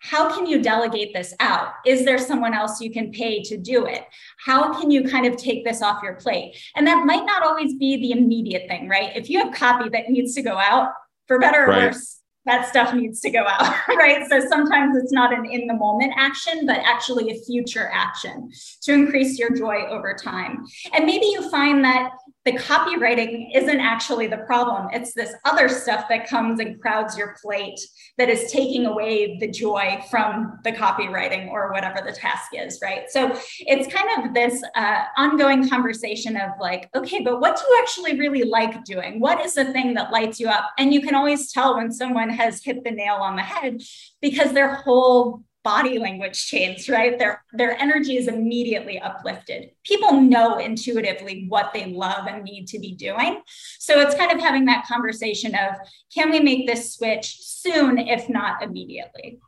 how 0.00 0.34
can 0.34 0.46
you 0.46 0.62
delegate 0.62 1.12
this 1.12 1.34
out? 1.40 1.72
Is 1.84 2.04
there 2.04 2.18
someone 2.18 2.54
else 2.54 2.80
you 2.80 2.90
can 2.90 3.10
pay 3.10 3.42
to 3.42 3.56
do 3.56 3.86
it? 3.86 4.04
How 4.44 4.72
can 4.78 4.90
you 4.90 5.08
kind 5.08 5.26
of 5.26 5.36
take 5.36 5.64
this 5.64 5.82
off 5.82 6.02
your 6.02 6.14
plate? 6.14 6.56
And 6.76 6.86
that 6.86 7.04
might 7.04 7.24
not 7.24 7.42
always 7.42 7.74
be 7.74 7.96
the 7.96 8.12
immediate 8.12 8.68
thing, 8.68 8.88
right? 8.88 9.16
If 9.16 9.28
you 9.28 9.42
have 9.44 9.52
copy 9.52 9.88
that 9.90 10.08
needs 10.08 10.34
to 10.34 10.42
go 10.42 10.56
out, 10.56 10.92
for 11.28 11.38
better 11.38 11.64
or 11.64 11.68
right. 11.68 11.84
worse, 11.92 12.22
that 12.46 12.66
stuff 12.66 12.94
needs 12.94 13.20
to 13.20 13.30
go 13.30 13.44
out, 13.46 13.74
right? 13.88 14.26
So 14.28 14.40
sometimes 14.48 14.96
it's 14.96 15.12
not 15.12 15.32
an 15.32 15.44
in 15.44 15.66
the 15.66 15.74
moment 15.74 16.14
action, 16.16 16.66
but 16.66 16.78
actually 16.78 17.30
a 17.30 17.40
future 17.44 17.90
action 17.92 18.50
to 18.82 18.92
increase 18.92 19.38
your 19.38 19.50
joy 19.50 19.86
over 19.88 20.14
time. 20.14 20.64
And 20.94 21.04
maybe 21.04 21.26
you 21.26 21.48
find 21.50 21.84
that 21.84 22.10
the 22.48 22.58
copywriting 22.58 23.50
isn't 23.54 23.78
actually 23.78 24.26
the 24.26 24.38
problem. 24.38 24.88
It's 24.90 25.12
this 25.12 25.34
other 25.44 25.68
stuff 25.68 26.06
that 26.08 26.26
comes 26.26 26.60
and 26.60 26.80
crowds 26.80 27.14
your 27.14 27.36
plate 27.42 27.78
that 28.16 28.30
is 28.30 28.50
taking 28.50 28.86
away 28.86 29.36
the 29.38 29.50
joy 29.50 30.02
from 30.10 30.58
the 30.64 30.72
copywriting 30.72 31.50
or 31.50 31.70
whatever 31.72 32.00
the 32.02 32.12
task 32.12 32.52
is, 32.54 32.78
right? 32.82 33.02
So 33.10 33.38
it's 33.60 33.92
kind 33.94 34.24
of 34.24 34.32
this 34.32 34.62
uh, 34.76 35.04
ongoing 35.18 35.68
conversation 35.68 36.38
of 36.38 36.52
like, 36.58 36.88
okay, 36.94 37.22
but 37.22 37.38
what 37.38 37.56
do 37.56 37.64
you 37.68 37.78
actually 37.82 38.18
really 38.18 38.44
like 38.44 38.82
doing? 38.84 39.20
What 39.20 39.44
is 39.44 39.52
the 39.52 39.70
thing 39.70 39.92
that 39.94 40.10
lights 40.10 40.40
you 40.40 40.48
up? 40.48 40.70
And 40.78 40.94
you 40.94 41.02
can 41.02 41.14
always 41.14 41.52
tell 41.52 41.76
when 41.76 41.92
someone 41.92 42.30
has 42.30 42.64
hit 42.64 42.82
the 42.82 42.92
nail 42.92 43.16
on 43.16 43.36
the 43.36 43.42
head 43.42 43.82
because 44.22 44.54
their 44.54 44.76
whole 44.76 45.44
body 45.68 45.98
language 45.98 46.46
changed, 46.46 46.88
right? 46.88 47.18
Their 47.18 47.44
their 47.52 47.78
energy 47.78 48.16
is 48.16 48.26
immediately 48.26 48.98
uplifted. 48.98 49.70
People 49.84 50.12
know 50.12 50.56
intuitively 50.56 51.44
what 51.48 51.72
they 51.74 51.84
love 51.92 52.26
and 52.26 52.42
need 52.42 52.66
to 52.68 52.78
be 52.78 52.92
doing. 52.92 53.42
So 53.78 54.00
it's 54.00 54.14
kind 54.14 54.32
of 54.32 54.40
having 54.40 54.64
that 54.64 54.86
conversation 54.86 55.54
of 55.54 55.74
can 56.14 56.30
we 56.30 56.40
make 56.40 56.66
this 56.66 56.94
switch 56.94 57.36
soon, 57.40 57.98
if 57.98 58.30
not 58.30 58.62
immediately? 58.62 59.40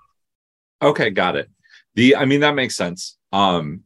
Okay, 0.83 1.09
got 1.09 1.37
it. 1.37 1.49
The 1.95 2.17
I 2.17 2.27
mean 2.27 2.41
that 2.41 2.55
makes 2.55 2.77
sense. 2.77 3.17
Um 3.33 3.85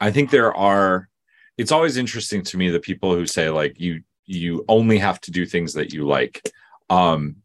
I 0.00 0.10
think 0.10 0.30
there 0.30 0.54
are 0.54 1.10
it's 1.58 1.72
always 1.72 1.98
interesting 1.98 2.42
to 2.44 2.56
me 2.56 2.70
the 2.70 2.80
people 2.80 3.14
who 3.14 3.26
say 3.26 3.50
like 3.50 3.78
you 3.78 4.02
you 4.24 4.64
only 4.66 4.96
have 4.96 5.20
to 5.20 5.30
do 5.30 5.44
things 5.44 5.74
that 5.74 5.92
you 5.92 6.06
like. 6.06 6.40
Um 6.88 7.36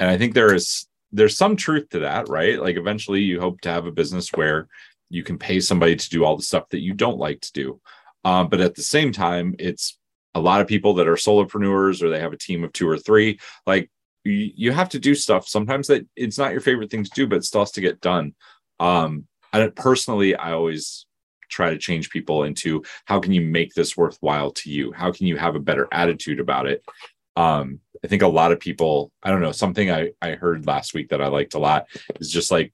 and 0.00 0.10
I 0.10 0.18
think 0.18 0.34
there 0.34 0.52
is 0.52 0.88
there's 1.14 1.36
some 1.36 1.54
truth 1.54 1.88
to 1.90 2.00
that, 2.00 2.28
right? 2.28 2.60
Like 2.60 2.76
eventually 2.76 3.20
you 3.20 3.40
hope 3.40 3.60
to 3.62 3.70
have 3.70 3.86
a 3.86 3.92
business 3.92 4.30
where 4.30 4.66
you 5.10 5.22
can 5.22 5.38
pay 5.38 5.60
somebody 5.60 5.94
to 5.94 6.10
do 6.10 6.24
all 6.24 6.36
the 6.36 6.42
stuff 6.42 6.68
that 6.70 6.80
you 6.80 6.92
don't 6.92 7.18
like 7.18 7.40
to 7.42 7.52
do. 7.52 7.80
Um, 8.24 8.48
but 8.48 8.60
at 8.60 8.74
the 8.74 8.82
same 8.82 9.12
time, 9.12 9.54
it's 9.58 9.96
a 10.34 10.40
lot 10.40 10.60
of 10.60 10.66
people 10.66 10.94
that 10.94 11.06
are 11.06 11.14
solopreneurs 11.14 12.02
or 12.02 12.10
they 12.10 12.18
have 12.18 12.32
a 12.32 12.38
team 12.38 12.64
of 12.64 12.72
two 12.72 12.88
or 12.88 12.98
three. 12.98 13.38
Like 13.64 13.90
you, 14.24 14.50
you 14.56 14.72
have 14.72 14.88
to 14.90 14.98
do 14.98 15.14
stuff 15.14 15.46
sometimes 15.46 15.86
that 15.86 16.04
it's 16.16 16.36
not 16.36 16.50
your 16.50 16.60
favorite 16.60 16.90
thing 16.90 17.04
to 17.04 17.10
do, 17.14 17.28
but 17.28 17.36
it 17.36 17.44
still 17.44 17.60
has 17.60 17.70
to 17.72 17.80
get 17.80 18.00
done. 18.00 18.34
Um, 18.80 19.28
and 19.52 19.74
personally, 19.76 20.34
I 20.34 20.52
always 20.52 21.06
try 21.48 21.70
to 21.70 21.78
change 21.78 22.10
people 22.10 22.42
into 22.42 22.82
how 23.04 23.20
can 23.20 23.32
you 23.32 23.40
make 23.40 23.72
this 23.74 23.96
worthwhile 23.96 24.50
to 24.50 24.70
you? 24.70 24.90
How 24.90 25.12
can 25.12 25.28
you 25.28 25.36
have 25.36 25.54
a 25.54 25.60
better 25.60 25.86
attitude 25.92 26.40
about 26.40 26.66
it? 26.66 26.82
Um 27.36 27.80
i 28.04 28.06
think 28.06 28.22
a 28.22 28.28
lot 28.28 28.52
of 28.52 28.60
people 28.60 29.10
i 29.22 29.30
don't 29.30 29.40
know 29.40 29.52
something 29.52 29.90
i 29.90 30.10
i 30.22 30.32
heard 30.32 30.66
last 30.66 30.94
week 30.94 31.08
that 31.08 31.22
i 31.22 31.26
liked 31.26 31.54
a 31.54 31.58
lot 31.58 31.86
is 32.20 32.30
just 32.30 32.50
like 32.50 32.72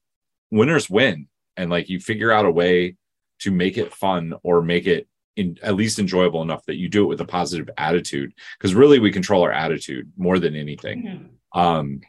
winners 0.51 0.89
win. 0.89 1.27
And 1.57 1.69
like 1.69 1.89
you 1.89 1.99
figure 1.99 2.31
out 2.31 2.45
a 2.45 2.51
way 2.51 2.95
to 3.39 3.51
make 3.51 3.77
it 3.77 3.93
fun 3.93 4.33
or 4.43 4.61
make 4.61 4.85
it 4.85 5.07
in 5.35 5.57
at 5.63 5.75
least 5.75 5.97
enjoyable 5.97 6.41
enough 6.41 6.65
that 6.65 6.75
you 6.75 6.89
do 6.89 7.03
it 7.03 7.07
with 7.07 7.21
a 7.21 7.25
positive 7.25 7.69
attitude. 7.77 8.33
Because 8.57 8.75
really 8.75 8.99
we 8.99 9.11
control 9.11 9.43
our 9.43 9.51
attitude 9.51 10.11
more 10.17 10.37
than 10.37 10.55
anything. 10.55 11.03
Mm-hmm. 11.03 11.59
um 11.59 12.01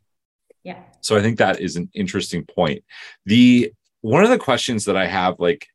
yeah. 0.65 0.79
so 1.01 1.17
i 1.17 1.21
think 1.21 1.39
that 1.39 1.61
is 1.61 1.77
an 1.77 1.91
interesting 1.95 2.45
point. 2.45 2.85
The 3.27 3.73
one 4.01 4.23
of 4.23 4.31
the 4.31 4.39
questions 4.39 4.85
that 4.85 4.97
i 4.97 5.07
have 5.07 5.39
like 5.39 5.67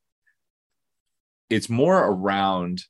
it's 1.50 1.70
more 1.70 1.98
around 1.98 2.84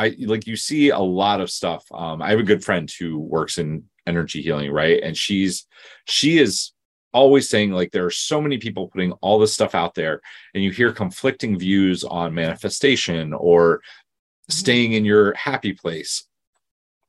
I 0.00 0.16
like 0.20 0.46
you 0.46 0.56
see 0.56 0.88
a 0.88 0.98
lot 0.98 1.40
of 1.40 1.50
stuff. 1.50 1.84
Um, 1.92 2.22
I 2.22 2.30
have 2.30 2.38
a 2.38 2.50
good 2.50 2.64
friend 2.64 2.90
who 2.98 3.18
works 3.18 3.58
in 3.58 3.84
energy 4.06 4.40
healing, 4.40 4.70
right? 4.72 5.02
And 5.02 5.14
she's 5.16 5.66
she 6.06 6.38
is 6.38 6.72
always 7.12 7.48
saying 7.48 7.72
like 7.72 7.90
there 7.90 8.06
are 8.06 8.10
so 8.10 8.40
many 8.40 8.56
people 8.56 8.88
putting 8.88 9.12
all 9.20 9.38
this 9.38 9.52
stuff 9.52 9.74
out 9.74 9.94
there, 9.94 10.20
and 10.54 10.64
you 10.64 10.70
hear 10.70 10.92
conflicting 10.92 11.58
views 11.58 12.02
on 12.02 12.34
manifestation 12.34 13.34
or 13.34 13.78
mm-hmm. 13.78 14.52
staying 14.52 14.92
in 14.92 15.04
your 15.04 15.34
happy 15.34 15.74
place. 15.74 16.26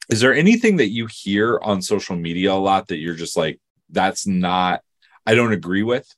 Is 0.09 0.19
there 0.19 0.33
anything 0.33 0.75
that 0.77 0.89
you 0.89 1.07
hear 1.09 1.59
on 1.63 1.81
social 1.81 2.17
media 2.17 2.51
a 2.51 2.55
lot 2.55 2.87
that 2.89 2.97
you're 2.97 3.15
just 3.15 3.37
like, 3.37 3.61
that's 3.89 4.27
not, 4.27 4.81
I 5.25 5.35
don't 5.35 5.53
agree 5.53 5.83
with? 5.83 6.13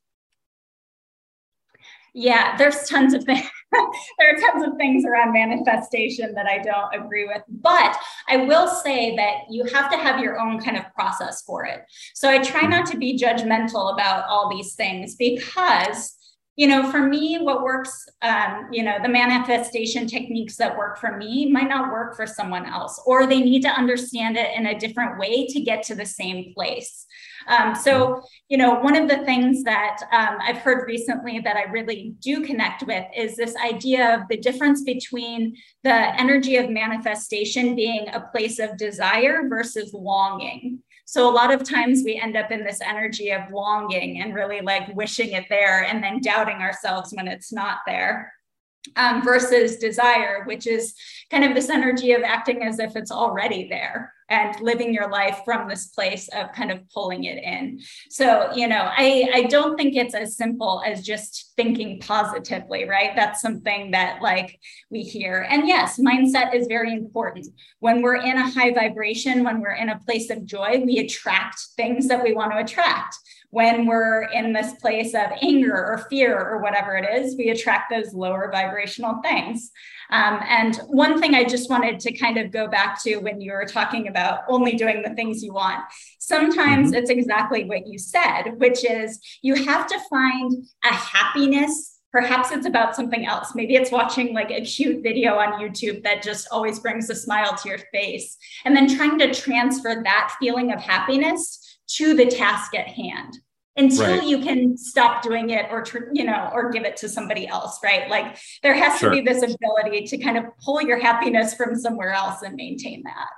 Yeah, 2.13 2.55
there's 2.57 2.87
tons 2.87 3.13
of 3.13 3.23
things. 3.23 3.49
there 3.71 4.35
are 4.35 4.39
tons 4.39 4.67
of 4.67 4.77
things 4.77 5.03
around 5.03 5.33
manifestation 5.33 6.33
that 6.35 6.45
I 6.45 6.59
don't 6.59 6.93
agree 6.93 7.25
with. 7.25 7.41
But 7.49 7.97
I 8.27 8.37
will 8.37 8.67
say 8.67 9.15
that 9.15 9.45
you 9.49 9.65
have 9.65 9.91
to 9.91 9.97
have 9.97 10.19
your 10.19 10.39
own 10.39 10.59
kind 10.59 10.77
of 10.77 10.83
process 10.93 11.41
for 11.41 11.65
it. 11.65 11.81
So 12.13 12.29
I 12.29 12.37
try 12.37 12.67
not 12.67 12.85
to 12.87 12.97
be 12.97 13.17
judgmental 13.17 13.93
about 13.93 14.25
all 14.27 14.49
these 14.49 14.75
things 14.75 15.15
because 15.15 16.15
you 16.55 16.67
know 16.67 16.91
for 16.91 17.01
me 17.01 17.39
what 17.39 17.63
works 17.63 18.07
um, 18.21 18.67
you 18.71 18.83
know 18.83 18.97
the 19.01 19.09
manifestation 19.09 20.07
techniques 20.07 20.55
that 20.55 20.77
work 20.77 20.97
for 20.97 21.17
me 21.17 21.51
might 21.51 21.69
not 21.69 21.91
work 21.91 22.15
for 22.15 22.27
someone 22.27 22.65
else 22.65 23.01
or 23.05 23.25
they 23.25 23.39
need 23.39 23.61
to 23.61 23.69
understand 23.69 24.37
it 24.37 24.55
in 24.55 24.67
a 24.67 24.79
different 24.79 25.17
way 25.19 25.47
to 25.47 25.61
get 25.61 25.83
to 25.83 25.95
the 25.95 26.05
same 26.05 26.53
place 26.53 27.05
um, 27.47 27.75
so, 27.75 28.21
you 28.49 28.57
know, 28.57 28.79
one 28.79 28.95
of 28.95 29.09
the 29.09 29.23
things 29.25 29.63
that 29.63 29.97
um, 30.11 30.37
I've 30.41 30.57
heard 30.57 30.87
recently 30.87 31.39
that 31.39 31.57
I 31.57 31.63
really 31.63 32.15
do 32.21 32.41
connect 32.41 32.83
with 32.83 33.05
is 33.15 33.35
this 33.35 33.55
idea 33.57 34.15
of 34.15 34.21
the 34.29 34.37
difference 34.37 34.83
between 34.83 35.55
the 35.83 36.19
energy 36.19 36.57
of 36.57 36.69
manifestation 36.69 37.75
being 37.75 38.07
a 38.09 38.21
place 38.21 38.59
of 38.59 38.77
desire 38.77 39.47
versus 39.49 39.93
longing. 39.93 40.79
So, 41.05 41.29
a 41.29 41.31
lot 41.31 41.53
of 41.53 41.63
times 41.63 42.03
we 42.03 42.19
end 42.19 42.35
up 42.37 42.51
in 42.51 42.63
this 42.63 42.81
energy 42.81 43.31
of 43.31 43.51
longing 43.51 44.21
and 44.21 44.33
really 44.33 44.61
like 44.61 44.95
wishing 44.95 45.31
it 45.31 45.45
there 45.49 45.83
and 45.83 46.03
then 46.03 46.21
doubting 46.21 46.57
ourselves 46.57 47.13
when 47.13 47.27
it's 47.27 47.51
not 47.51 47.79
there. 47.85 48.33
Um, 48.97 49.23
versus 49.23 49.77
desire, 49.77 50.43
which 50.43 50.67
is 50.67 50.93
kind 51.31 51.45
of 51.45 51.55
this 51.55 51.69
energy 51.69 52.11
of 52.11 52.21
acting 52.21 52.63
as 52.63 52.79
if 52.79 52.97
it's 52.97 53.11
already 53.11 53.69
there 53.69 54.11
and 54.33 54.59
living 54.61 54.93
your 54.93 55.09
life 55.09 55.41
from 55.45 55.69
this 55.69 55.87
place 55.87 56.27
of 56.29 56.51
kind 56.53 56.71
of 56.71 56.79
pulling 56.89 57.25
it 57.25 57.41
in. 57.43 57.79
So, 58.09 58.49
you 58.55 58.67
know, 58.67 58.89
I, 58.89 59.29
I 59.33 59.43
don't 59.43 59.77
think 59.77 59.95
it's 59.95 60.15
as 60.15 60.35
simple 60.35 60.81
as 60.85 61.03
just 61.03 61.53
thinking 61.55 61.99
positively, 61.99 62.89
right? 62.89 63.11
That's 63.15 63.41
something 63.41 63.91
that 63.91 64.21
like 64.21 64.59
we 64.89 65.01
hear. 65.01 65.45
And 65.49 65.67
yes, 65.67 65.99
mindset 65.99 66.55
is 66.55 66.65
very 66.67 66.93
important. 66.93 67.47
When 67.79 68.01
we're 68.01 68.15
in 68.15 68.37
a 68.37 68.49
high 68.49 68.73
vibration, 68.73 69.43
when 69.43 69.61
we're 69.61 69.75
in 69.75 69.89
a 69.89 69.99
place 69.99 70.29
of 70.31 70.45
joy, 70.45 70.81
we 70.83 70.97
attract 70.97 71.59
things 71.77 72.07
that 72.07 72.23
we 72.23 72.33
want 72.33 72.51
to 72.53 72.57
attract 72.57 73.15
when 73.53 73.85
we're 73.85 74.23
in 74.33 74.51
this 74.51 74.73
place 74.81 75.13
of 75.13 75.29
anger 75.43 75.75
or 75.75 76.07
fear 76.09 76.35
or 76.35 76.59
whatever 76.59 76.97
it 76.97 77.07
is, 77.07 77.37
we 77.37 77.49
attract 77.49 77.91
those 77.91 78.11
lower 78.11 78.49
vibrational 78.51 79.21
things. 79.21 79.69
Um, 80.09 80.39
and 80.49 80.75
one 80.87 81.21
thing 81.21 81.35
I 81.35 81.43
just 81.43 81.69
wanted 81.69 81.99
to 81.99 82.17
kind 82.17 82.39
of 82.39 82.51
go 82.51 82.67
back 82.67 82.99
to 83.03 83.17
when 83.17 83.39
you 83.39 83.51
were 83.51 83.65
talking 83.65 84.07
about 84.07 84.39
only 84.47 84.71
doing 84.71 85.03
the 85.03 85.13
things 85.13 85.43
you 85.43 85.53
want, 85.53 85.83
sometimes 86.17 86.87
mm-hmm. 86.87 86.95
it's 86.95 87.11
exactly 87.11 87.65
what 87.65 87.85
you 87.85 87.99
said, 87.99 88.53
which 88.57 88.83
is 88.89 89.19
you 89.43 89.53
have 89.53 89.85
to 89.85 89.99
find 90.09 90.51
a 90.83 90.93
happiness 90.93 91.91
perhaps 92.11 92.51
it's 92.51 92.67
about 92.67 92.95
something 92.95 93.25
else 93.25 93.55
maybe 93.55 93.73
it's 93.73 93.91
watching 93.91 94.35
like 94.35 94.51
a 94.51 94.61
cute 94.61 95.01
video 95.01 95.33
on 95.33 95.59
youtube 95.59 96.03
that 96.03 96.21
just 96.21 96.47
always 96.51 96.79
brings 96.79 97.09
a 97.09 97.15
smile 97.15 97.55
to 97.55 97.67
your 97.67 97.79
face 97.91 98.37
and 98.65 98.75
then 98.75 98.87
trying 98.95 99.17
to 99.17 99.33
transfer 99.33 99.99
that 100.03 100.31
feeling 100.39 100.71
of 100.71 100.79
happiness 100.79 101.72
to 101.87 102.13
the 102.13 102.25
task 102.25 102.75
at 102.75 102.87
hand 102.87 103.37
until 103.75 104.19
right. 104.19 104.27
you 104.27 104.39
can 104.39 104.77
stop 104.77 105.23
doing 105.23 105.49
it 105.49 105.65
or 105.71 105.83
you 106.13 106.23
know 106.23 106.49
or 106.53 106.69
give 106.69 106.83
it 106.83 106.95
to 106.95 107.09
somebody 107.09 107.47
else 107.47 107.79
right 107.83 108.07
like 108.09 108.37
there 108.61 108.75
has 108.75 108.99
sure. 108.99 109.09
to 109.09 109.15
be 109.15 109.21
this 109.21 109.41
ability 109.41 110.05
to 110.05 110.17
kind 110.17 110.37
of 110.37 110.45
pull 110.63 110.81
your 110.81 110.99
happiness 110.99 111.55
from 111.55 111.75
somewhere 111.75 112.11
else 112.11 112.43
and 112.43 112.55
maintain 112.55 113.01
that 113.03 113.29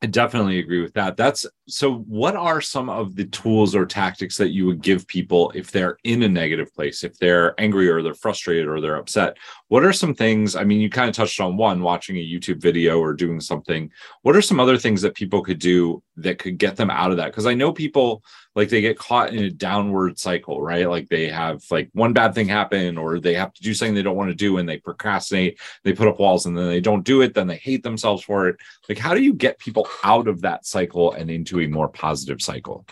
I 0.00 0.06
definitely 0.06 0.60
agree 0.60 0.80
with 0.80 0.94
that. 0.94 1.16
That's 1.16 1.44
so. 1.66 1.96
What 1.96 2.36
are 2.36 2.60
some 2.60 2.88
of 2.88 3.16
the 3.16 3.24
tools 3.24 3.74
or 3.74 3.84
tactics 3.84 4.36
that 4.36 4.50
you 4.50 4.64
would 4.66 4.80
give 4.80 5.08
people 5.08 5.50
if 5.56 5.72
they're 5.72 5.98
in 6.04 6.22
a 6.22 6.28
negative 6.28 6.72
place, 6.72 7.02
if 7.02 7.18
they're 7.18 7.60
angry 7.60 7.88
or 7.88 8.00
they're 8.00 8.14
frustrated 8.14 8.68
or 8.68 8.80
they're 8.80 8.94
upset? 8.94 9.36
What 9.68 9.84
are 9.84 9.92
some 9.92 10.14
things? 10.14 10.56
I 10.56 10.64
mean, 10.64 10.80
you 10.80 10.88
kind 10.88 11.10
of 11.10 11.14
touched 11.14 11.40
on 11.40 11.58
one 11.58 11.82
watching 11.82 12.16
a 12.16 12.26
YouTube 12.26 12.60
video 12.60 13.00
or 13.00 13.12
doing 13.12 13.38
something. 13.38 13.90
What 14.22 14.34
are 14.34 14.42
some 14.42 14.58
other 14.58 14.78
things 14.78 15.02
that 15.02 15.14
people 15.14 15.42
could 15.42 15.58
do 15.58 16.02
that 16.16 16.38
could 16.38 16.56
get 16.56 16.76
them 16.76 16.90
out 16.90 17.10
of 17.10 17.18
that? 17.18 17.26
Because 17.26 17.44
I 17.46 17.52
know 17.52 17.72
people 17.72 18.24
like 18.54 18.70
they 18.70 18.80
get 18.80 18.98
caught 18.98 19.34
in 19.34 19.44
a 19.44 19.50
downward 19.50 20.18
cycle, 20.18 20.62
right? 20.62 20.88
Like 20.88 21.08
they 21.10 21.28
have 21.28 21.62
like 21.70 21.90
one 21.92 22.14
bad 22.14 22.34
thing 22.34 22.48
happen 22.48 22.96
or 22.96 23.20
they 23.20 23.34
have 23.34 23.52
to 23.52 23.62
do 23.62 23.74
something 23.74 23.94
they 23.94 24.02
don't 24.02 24.16
want 24.16 24.30
to 24.30 24.34
do 24.34 24.56
and 24.56 24.66
they 24.66 24.78
procrastinate, 24.78 25.60
they 25.84 25.92
put 25.92 26.08
up 26.08 26.18
walls 26.18 26.46
and 26.46 26.56
then 26.56 26.68
they 26.68 26.80
don't 26.80 27.04
do 27.04 27.20
it, 27.20 27.34
then 27.34 27.46
they 27.46 27.58
hate 27.58 27.82
themselves 27.82 28.24
for 28.24 28.48
it. 28.48 28.56
Like, 28.88 28.98
how 28.98 29.14
do 29.14 29.22
you 29.22 29.34
get 29.34 29.58
people 29.58 29.86
out 30.02 30.28
of 30.28 30.40
that 30.40 30.64
cycle 30.64 31.12
and 31.12 31.30
into 31.30 31.60
a 31.60 31.66
more 31.66 31.88
positive 31.88 32.40
cycle? 32.40 32.86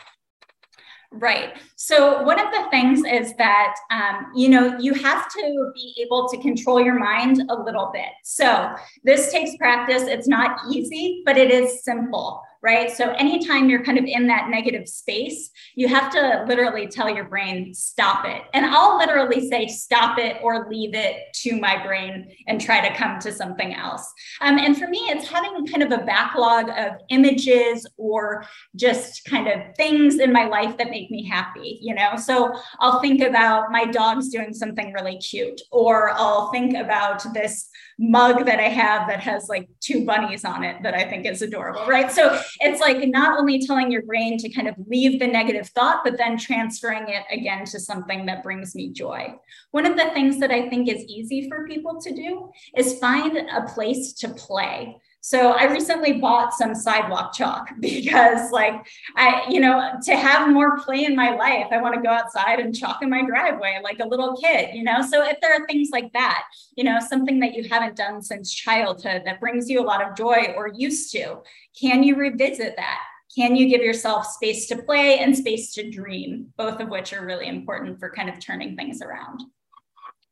Right. 1.12 1.54
So, 1.76 2.22
one 2.22 2.38
of 2.40 2.52
the 2.52 2.68
things 2.70 3.02
is 3.04 3.34
that, 3.36 3.74
um, 3.90 4.32
you 4.34 4.48
know, 4.48 4.76
you 4.78 4.92
have 4.94 5.30
to 5.32 5.70
be 5.74 5.94
able 6.00 6.28
to 6.28 6.36
control 6.38 6.80
your 6.80 6.98
mind 6.98 7.42
a 7.48 7.54
little 7.54 7.90
bit. 7.92 8.10
So, 8.24 8.74
this 9.04 9.30
takes 9.30 9.56
practice. 9.56 10.02
It's 10.02 10.28
not 10.28 10.58
easy, 10.70 11.22
but 11.24 11.38
it 11.38 11.50
is 11.50 11.84
simple 11.84 12.42
right? 12.66 12.90
So 12.90 13.12
anytime 13.12 13.70
you're 13.70 13.84
kind 13.84 13.96
of 13.96 14.04
in 14.06 14.26
that 14.26 14.50
negative 14.50 14.88
space, 14.88 15.50
you 15.76 15.86
have 15.86 16.10
to 16.10 16.44
literally 16.48 16.88
tell 16.88 17.08
your 17.08 17.26
brain, 17.26 17.72
stop 17.72 18.24
it. 18.26 18.42
And 18.54 18.66
I'll 18.66 18.98
literally 18.98 19.48
say, 19.48 19.68
stop 19.68 20.18
it 20.18 20.38
or 20.42 20.68
leave 20.68 20.92
it 20.96 21.32
to 21.42 21.60
my 21.60 21.80
brain 21.86 22.28
and 22.48 22.60
try 22.60 22.86
to 22.86 22.92
come 22.96 23.20
to 23.20 23.30
something 23.30 23.72
else. 23.72 24.12
Um, 24.40 24.58
and 24.58 24.76
for 24.76 24.88
me, 24.88 24.98
it's 24.98 25.28
having 25.28 25.64
kind 25.68 25.84
of 25.84 25.92
a 25.92 26.04
backlog 26.04 26.68
of 26.70 27.00
images 27.10 27.86
or 27.98 28.44
just 28.74 29.24
kind 29.26 29.46
of 29.46 29.76
things 29.76 30.18
in 30.18 30.32
my 30.32 30.46
life 30.48 30.76
that 30.78 30.90
make 30.90 31.08
me 31.08 31.24
happy, 31.24 31.78
you 31.80 31.94
know? 31.94 32.16
So 32.16 32.52
I'll 32.80 33.00
think 33.00 33.22
about 33.22 33.70
my 33.70 33.84
dog's 33.84 34.28
doing 34.28 34.52
something 34.52 34.92
really 34.92 35.18
cute, 35.18 35.60
or 35.70 36.10
I'll 36.10 36.50
think 36.50 36.74
about 36.74 37.22
this 37.32 37.68
mug 37.98 38.44
that 38.44 38.60
I 38.60 38.68
have 38.68 39.08
that 39.08 39.20
has 39.20 39.48
like 39.48 39.68
two 39.80 40.04
bunnies 40.04 40.44
on 40.44 40.64
it 40.64 40.82
that 40.82 40.94
I 40.94 41.04
think 41.08 41.24
is 41.24 41.40
adorable, 41.40 41.86
right? 41.86 42.12
So 42.12 42.38
it's 42.60 42.80
like 42.80 43.06
not 43.08 43.38
only 43.38 43.64
telling 43.66 43.90
your 43.90 44.02
brain 44.02 44.36
to 44.38 44.50
kind 44.50 44.68
of 44.68 44.74
leave 44.86 45.18
the 45.18 45.26
negative 45.26 45.68
thought, 45.68 46.02
but 46.04 46.18
then 46.18 46.36
transferring 46.36 47.08
it 47.08 47.24
again 47.30 47.64
to 47.66 47.80
something 47.80 48.26
that 48.26 48.42
brings 48.42 48.74
me 48.74 48.90
joy. 48.90 49.34
One 49.70 49.86
of 49.86 49.96
the 49.96 50.10
things 50.10 50.38
that 50.40 50.50
I 50.50 50.68
think 50.68 50.88
is 50.88 51.04
easy 51.04 51.48
for 51.48 51.66
people 51.66 51.98
to 52.02 52.14
do 52.14 52.50
is 52.76 52.98
find 52.98 53.36
a 53.36 53.62
place 53.72 54.12
to 54.14 54.28
play. 54.28 55.00
So 55.26 55.50
I 55.50 55.64
recently 55.64 56.12
bought 56.20 56.54
some 56.54 56.72
sidewalk 56.72 57.32
chalk 57.34 57.70
because 57.80 58.52
like 58.52 58.86
I, 59.16 59.42
you 59.48 59.58
know, 59.58 59.94
to 60.04 60.16
have 60.16 60.52
more 60.52 60.78
play 60.78 61.04
in 61.04 61.16
my 61.16 61.34
life, 61.34 61.66
I 61.72 61.82
want 61.82 61.96
to 61.96 62.00
go 62.00 62.10
outside 62.10 62.60
and 62.60 62.72
chalk 62.72 63.02
in 63.02 63.10
my 63.10 63.26
driveway 63.26 63.80
like 63.82 63.98
a 63.98 64.06
little 64.06 64.36
kid, 64.36 64.72
you 64.72 64.84
know? 64.84 65.02
So 65.02 65.26
if 65.26 65.40
there 65.40 65.52
are 65.52 65.66
things 65.66 65.88
like 65.90 66.12
that, 66.12 66.44
you 66.76 66.84
know, 66.84 67.00
something 67.00 67.40
that 67.40 67.54
you 67.54 67.68
haven't 67.68 67.96
done 67.96 68.22
since 68.22 68.54
childhood 68.54 69.22
that 69.24 69.40
brings 69.40 69.68
you 69.68 69.80
a 69.80 69.82
lot 69.82 70.00
of 70.00 70.16
joy 70.16 70.54
or 70.56 70.68
used 70.68 71.10
to, 71.10 71.38
can 71.76 72.04
you 72.04 72.14
revisit 72.14 72.76
that? 72.76 73.00
Can 73.34 73.56
you 73.56 73.68
give 73.68 73.82
yourself 73.82 74.26
space 74.26 74.68
to 74.68 74.80
play 74.80 75.18
and 75.18 75.36
space 75.36 75.74
to 75.74 75.90
dream, 75.90 76.52
both 76.56 76.78
of 76.78 76.88
which 76.88 77.12
are 77.12 77.26
really 77.26 77.48
important 77.48 77.98
for 77.98 78.10
kind 78.10 78.28
of 78.28 78.38
turning 78.38 78.76
things 78.76 79.02
around? 79.02 79.42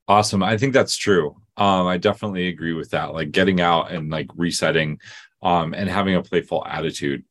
Awesome. 0.07 0.43
I 0.43 0.59
think 0.59 0.75
that's 0.75 0.97
true. 0.97 1.37
Um, 1.57 1.87
I 1.87 1.97
definitely 1.97 2.49
agree 2.49 2.75
with 2.75 2.91
that. 2.91 3.15
Like 3.15 3.31
getting 3.31 3.61
out 3.61 3.91
and 3.91 4.11
like 4.11 4.29
resetting 4.37 4.99
um, 5.43 5.73
and 5.75 5.89
having 5.89 6.15
a 6.15 6.23
playful 6.23 6.65
attitude. 6.67 7.25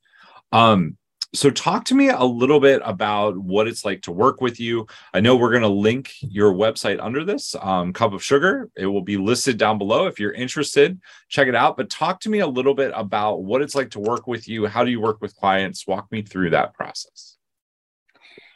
Um, 0.52 0.98
so 1.36 1.50
talk 1.50 1.86
to 1.86 1.96
me 1.96 2.10
a 2.10 2.24
little 2.24 2.60
bit 2.60 2.82
about 2.86 3.36
what 3.36 3.68
it's 3.68 3.84
like 3.84 4.04
to 4.04 4.12
work 4.12 4.40
with 4.40 4.60
you. 4.60 4.86
I 5.16 5.20
know 5.20 5.36
we're 5.36 5.50
going 5.50 5.64
to 5.64 5.68
link 5.68 6.14
your 6.22 6.54
website 6.54 7.00
under 7.02 7.26
this 7.26 7.56
um, 7.60 7.92
cup 7.92 8.14
of 8.14 8.24
sugar. 8.24 8.70
It 8.76 8.86
will 8.86 9.02
be 9.02 9.18
listed 9.18 9.58
down 9.58 9.80
below. 9.80 10.06
If 10.06 10.20
you're 10.20 10.34
interested, 10.34 11.02
check 11.30 11.48
it 11.48 11.56
out. 11.56 11.76
But 11.76 11.90
talk 11.90 12.20
to 12.22 12.30
me 12.30 12.40
a 12.40 12.48
little 12.48 12.76
bit 12.76 12.92
about 12.96 13.44
what 13.44 13.64
it's 13.64 13.74
like 13.74 13.90
to 13.92 14.00
work 14.00 14.28
with 14.28 14.48
you. 14.48 14.68
How 14.68 14.84
do 14.84 14.92
you 14.92 15.02
work 15.02 15.22
with 15.22 15.36
clients? 15.36 15.88
Walk 15.88 16.12
me 16.12 16.22
through 16.22 16.52
that 16.52 16.76
process. 16.76 17.38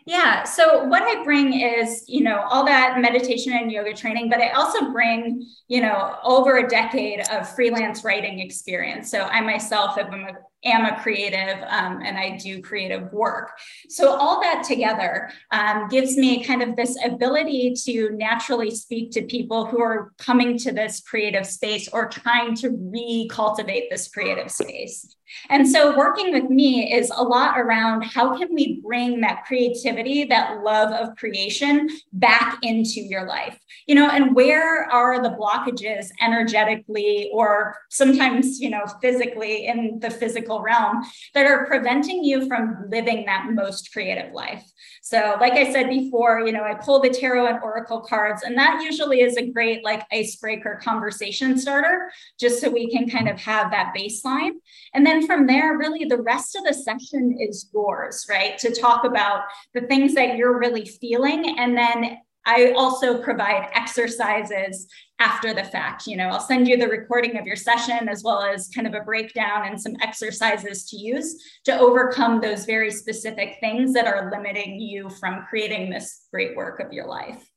Yeah. 0.07 0.43
So 0.45 0.85
what 0.85 1.03
I 1.03 1.21
bring 1.25 1.59
is, 1.59 2.05
you 2.07 2.23
know, 2.23 2.39
all 2.49 2.63
that 2.63 3.01
meditation 3.01 3.51
and 3.51 3.69
yoga 3.69 3.93
training, 3.93 4.29
but 4.29 4.39
I 4.39 4.51
also 4.51 4.89
bring, 4.93 5.45
you 5.67 5.81
know, 5.81 6.15
over 6.23 6.59
a 6.59 6.69
decade 6.69 7.27
of 7.29 7.53
freelance 7.55 8.05
writing 8.05 8.39
experience. 8.39 9.11
So 9.11 9.23
I 9.23 9.41
myself 9.41 9.97
have 9.97 10.09
been 10.09 10.21
a 10.21 10.37
am 10.67 10.85
a 10.85 11.01
creative 11.01 11.63
um, 11.67 12.01
and 12.03 12.17
I 12.17 12.37
do 12.37 12.61
creative 12.61 13.11
work. 13.11 13.51
So, 13.89 14.15
all 14.15 14.41
that 14.41 14.63
together 14.63 15.29
um, 15.51 15.87
gives 15.89 16.17
me 16.17 16.43
kind 16.43 16.61
of 16.61 16.75
this 16.75 16.97
ability 17.03 17.73
to 17.85 18.09
naturally 18.11 18.71
speak 18.71 19.11
to 19.11 19.23
people 19.23 19.65
who 19.65 19.81
are 19.81 20.11
coming 20.17 20.57
to 20.59 20.71
this 20.71 21.01
creative 21.01 21.45
space 21.45 21.87
or 21.91 22.07
trying 22.07 22.55
to 22.57 22.69
recultivate 22.69 23.89
this 23.89 24.07
creative 24.09 24.51
space. 24.51 25.15
And 25.49 25.67
so, 25.67 25.95
working 25.97 26.31
with 26.33 26.49
me 26.49 26.93
is 26.93 27.11
a 27.15 27.23
lot 27.23 27.59
around 27.59 28.03
how 28.03 28.37
can 28.37 28.53
we 28.53 28.81
bring 28.81 29.21
that 29.21 29.43
creativity, 29.45 30.23
that 30.25 30.63
love 30.63 30.91
of 30.91 31.15
creation 31.17 31.89
back 32.13 32.59
into 32.61 33.01
your 33.01 33.27
life, 33.27 33.59
you 33.87 33.95
know, 33.95 34.09
and 34.09 34.35
where 34.35 34.89
are 34.89 35.21
the 35.21 35.29
blockages 35.29 36.07
energetically 36.21 37.29
or 37.33 37.75
sometimes, 37.89 38.59
you 38.59 38.69
know, 38.69 38.85
physically 39.01 39.67
in 39.67 39.99
the 39.99 40.09
physical 40.09 40.56
realm 40.61 41.03
that 41.33 41.45
are 41.45 41.65
preventing 41.65 42.23
you 42.23 42.47
from 42.47 42.85
living 42.89 43.25
that 43.25 43.47
most 43.51 43.91
creative 43.93 44.33
life. 44.33 44.63
So, 45.01 45.37
like 45.39 45.53
I 45.53 45.71
said 45.71 45.89
before, 45.89 46.41
you 46.45 46.51
know, 46.51 46.63
I 46.63 46.73
pull 46.73 46.99
the 46.99 47.09
tarot 47.09 47.47
and 47.47 47.59
oracle 47.63 48.01
cards, 48.01 48.43
and 48.43 48.57
that 48.57 48.81
usually 48.83 49.21
is 49.21 49.37
a 49.37 49.49
great 49.49 49.83
like 49.83 50.03
icebreaker 50.11 50.79
conversation 50.83 51.57
starter, 51.57 52.11
just 52.39 52.59
so 52.59 52.69
we 52.69 52.89
can 52.91 53.09
kind 53.09 53.29
of 53.29 53.39
have 53.39 53.71
that 53.71 53.93
baseline. 53.95 54.51
And 54.93 55.05
then 55.05 55.25
from 55.25 55.47
there, 55.47 55.77
really 55.77 56.05
the 56.05 56.21
rest 56.21 56.55
of 56.55 56.63
the 56.63 56.73
session 56.73 57.37
is 57.39 57.69
yours, 57.73 58.25
right? 58.29 58.57
To 58.59 58.73
talk 58.73 59.03
about 59.03 59.43
the 59.73 59.81
things 59.81 60.13
that 60.15 60.37
you're 60.37 60.59
really 60.59 60.85
feeling. 60.85 61.57
And 61.57 61.77
then 61.77 62.17
I 62.47 62.71
also 62.77 63.21
provide 63.21 63.69
exercises 63.73 64.87
after 65.19 65.53
the 65.53 65.65
fact. 65.65 66.07
You 66.07 66.15
know, 66.15 66.29
I'll 66.29 66.39
send 66.39 66.65
you 66.67 66.77
the 66.77 66.87
recording 66.87 67.37
of 67.37 67.45
your 67.45 67.57
session 67.57 68.07
as 68.07 68.23
well 68.23 68.41
as 68.41 68.69
kind 68.73 68.87
of 68.87 68.93
a 68.93 69.01
breakdown 69.03 69.67
and 69.67 69.79
some 69.79 69.97
exercises 70.01 70.89
to 70.89 70.97
use 70.97 71.43
to 71.65 71.77
overcome 71.77 72.39
those 72.39 72.63
very 72.63 72.89
specific 72.89 73.57
things 73.59 73.93
that 73.93 74.07
are 74.07 74.31
limiting 74.31 74.79
you 74.79 75.09
from 75.09 75.45
creating 75.49 75.89
this 75.89 76.27
great 76.31 76.55
work 76.55 76.79
of 76.79 76.93
your 76.93 77.05
life. 77.05 77.51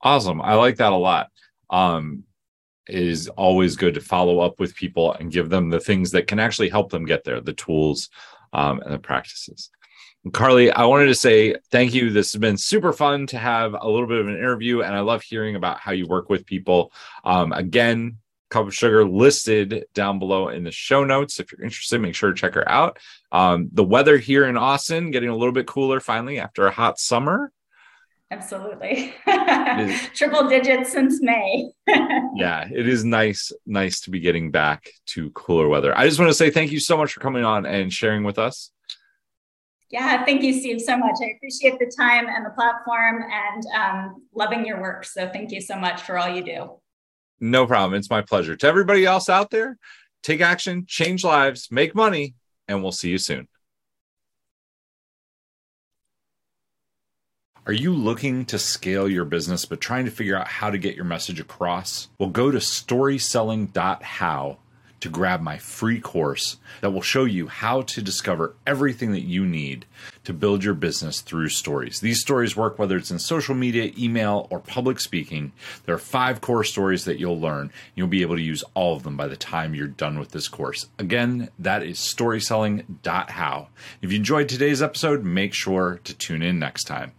Awesome. 0.00 0.40
I 0.40 0.54
like 0.54 0.76
that 0.76 0.92
a 0.92 0.96
lot. 0.96 1.28
Um, 1.68 2.24
it 2.88 2.98
is 2.98 3.28
always 3.28 3.76
good 3.76 3.94
to 3.94 4.00
follow 4.00 4.40
up 4.40 4.58
with 4.58 4.74
people 4.74 5.12
and 5.12 5.30
give 5.30 5.50
them 5.50 5.68
the 5.68 5.78
things 5.78 6.10
that 6.12 6.26
can 6.26 6.40
actually 6.40 6.70
help 6.70 6.90
them 6.90 7.04
get 7.04 7.24
there, 7.24 7.40
the 7.42 7.52
tools 7.52 8.08
um, 8.54 8.80
and 8.80 8.92
the 8.92 8.98
practices. 8.98 9.70
Carly, 10.30 10.70
I 10.70 10.84
wanted 10.84 11.06
to 11.06 11.16
say 11.16 11.56
thank 11.72 11.94
you. 11.94 12.10
This 12.10 12.32
has 12.32 12.38
been 12.38 12.56
super 12.56 12.92
fun 12.92 13.26
to 13.28 13.38
have 13.38 13.74
a 13.74 13.88
little 13.88 14.06
bit 14.06 14.20
of 14.20 14.28
an 14.28 14.36
interview, 14.36 14.82
and 14.82 14.94
I 14.94 15.00
love 15.00 15.22
hearing 15.22 15.56
about 15.56 15.80
how 15.80 15.90
you 15.90 16.06
work 16.06 16.28
with 16.28 16.46
people. 16.46 16.92
Um, 17.24 17.52
again, 17.52 18.18
Cup 18.48 18.68
of 18.68 18.74
Sugar 18.74 19.04
listed 19.04 19.86
down 19.94 20.20
below 20.20 20.48
in 20.50 20.62
the 20.62 20.70
show 20.70 21.02
notes. 21.02 21.40
If 21.40 21.50
you're 21.50 21.64
interested, 21.64 22.00
make 22.00 22.14
sure 22.14 22.30
to 22.30 22.36
check 22.36 22.54
her 22.54 22.68
out. 22.68 23.00
Um, 23.32 23.68
the 23.72 23.82
weather 23.82 24.16
here 24.16 24.46
in 24.46 24.56
Austin 24.56 25.10
getting 25.10 25.30
a 25.30 25.36
little 25.36 25.52
bit 25.52 25.66
cooler 25.66 25.98
finally 25.98 26.38
after 26.38 26.66
a 26.66 26.70
hot 26.70 27.00
summer. 27.00 27.50
Absolutely. 28.30 29.14
Triple 30.14 30.48
digits 30.48 30.92
since 30.92 31.20
May. 31.20 31.70
yeah, 32.34 32.68
it 32.72 32.88
is 32.88 33.04
nice, 33.04 33.52
nice 33.66 34.00
to 34.02 34.10
be 34.10 34.20
getting 34.20 34.50
back 34.50 34.88
to 35.06 35.30
cooler 35.30 35.68
weather. 35.68 35.96
I 35.96 36.06
just 36.06 36.18
want 36.18 36.30
to 36.30 36.34
say 36.34 36.50
thank 36.50 36.70
you 36.70 36.80
so 36.80 36.96
much 36.96 37.12
for 37.12 37.20
coming 37.20 37.44
on 37.44 37.66
and 37.66 37.92
sharing 37.92 38.22
with 38.22 38.38
us. 38.38 38.70
Yeah, 39.92 40.24
thank 40.24 40.42
you, 40.42 40.58
Steve, 40.58 40.80
so 40.80 40.96
much. 40.96 41.16
I 41.22 41.34
appreciate 41.36 41.78
the 41.78 41.92
time 41.94 42.26
and 42.26 42.46
the 42.46 42.50
platform 42.50 43.24
and 43.30 43.62
um, 43.76 44.22
loving 44.34 44.64
your 44.64 44.80
work. 44.80 45.04
So 45.04 45.28
thank 45.28 45.52
you 45.52 45.60
so 45.60 45.76
much 45.76 46.00
for 46.00 46.18
all 46.18 46.34
you 46.34 46.42
do. 46.42 46.80
No 47.40 47.66
problem. 47.66 47.98
It's 47.98 48.08
my 48.08 48.22
pleasure. 48.22 48.56
To 48.56 48.66
everybody 48.66 49.04
else 49.04 49.28
out 49.28 49.50
there, 49.50 49.76
take 50.22 50.40
action, 50.40 50.86
change 50.88 51.24
lives, 51.24 51.68
make 51.70 51.94
money, 51.94 52.34
and 52.68 52.82
we'll 52.82 52.92
see 52.92 53.10
you 53.10 53.18
soon. 53.18 53.48
Are 57.66 57.72
you 57.72 57.92
looking 57.92 58.46
to 58.46 58.58
scale 58.58 59.08
your 59.08 59.26
business 59.26 59.66
but 59.66 59.80
trying 59.82 60.06
to 60.06 60.10
figure 60.10 60.36
out 60.36 60.48
how 60.48 60.70
to 60.70 60.78
get 60.78 60.96
your 60.96 61.04
message 61.04 61.38
across? 61.38 62.08
Well, 62.18 62.30
go 62.30 62.50
to 62.50 62.58
storyselling.how 62.58 64.56
to 65.02 65.08
grab 65.08 65.40
my 65.40 65.58
free 65.58 66.00
course 66.00 66.58
that 66.80 66.92
will 66.92 67.02
show 67.02 67.24
you 67.24 67.48
how 67.48 67.82
to 67.82 68.00
discover 68.00 68.54
everything 68.66 69.10
that 69.10 69.22
you 69.22 69.44
need 69.44 69.84
to 70.22 70.32
build 70.32 70.62
your 70.62 70.74
business 70.74 71.20
through 71.20 71.48
stories. 71.48 71.98
These 71.98 72.20
stories 72.20 72.56
work 72.56 72.78
whether 72.78 72.96
it's 72.96 73.10
in 73.10 73.18
social 73.18 73.56
media, 73.56 73.92
email, 73.98 74.46
or 74.48 74.60
public 74.60 75.00
speaking. 75.00 75.50
There 75.84 75.94
are 75.94 75.98
five 75.98 76.40
core 76.40 76.62
stories 76.62 77.04
that 77.04 77.18
you'll 77.18 77.40
learn. 77.40 77.72
You'll 77.96 78.06
be 78.06 78.22
able 78.22 78.36
to 78.36 78.42
use 78.42 78.62
all 78.74 78.94
of 78.94 79.02
them 79.02 79.16
by 79.16 79.26
the 79.26 79.36
time 79.36 79.74
you're 79.74 79.88
done 79.88 80.20
with 80.20 80.30
this 80.30 80.46
course. 80.46 80.86
Again, 81.00 81.50
that 81.58 81.82
is 81.82 81.98
storyselling.how. 81.98 83.68
If 84.00 84.12
you 84.12 84.16
enjoyed 84.16 84.48
today's 84.48 84.82
episode, 84.82 85.24
make 85.24 85.52
sure 85.52 86.00
to 86.04 86.14
tune 86.14 86.42
in 86.42 86.60
next 86.60 86.84
time. 86.84 87.12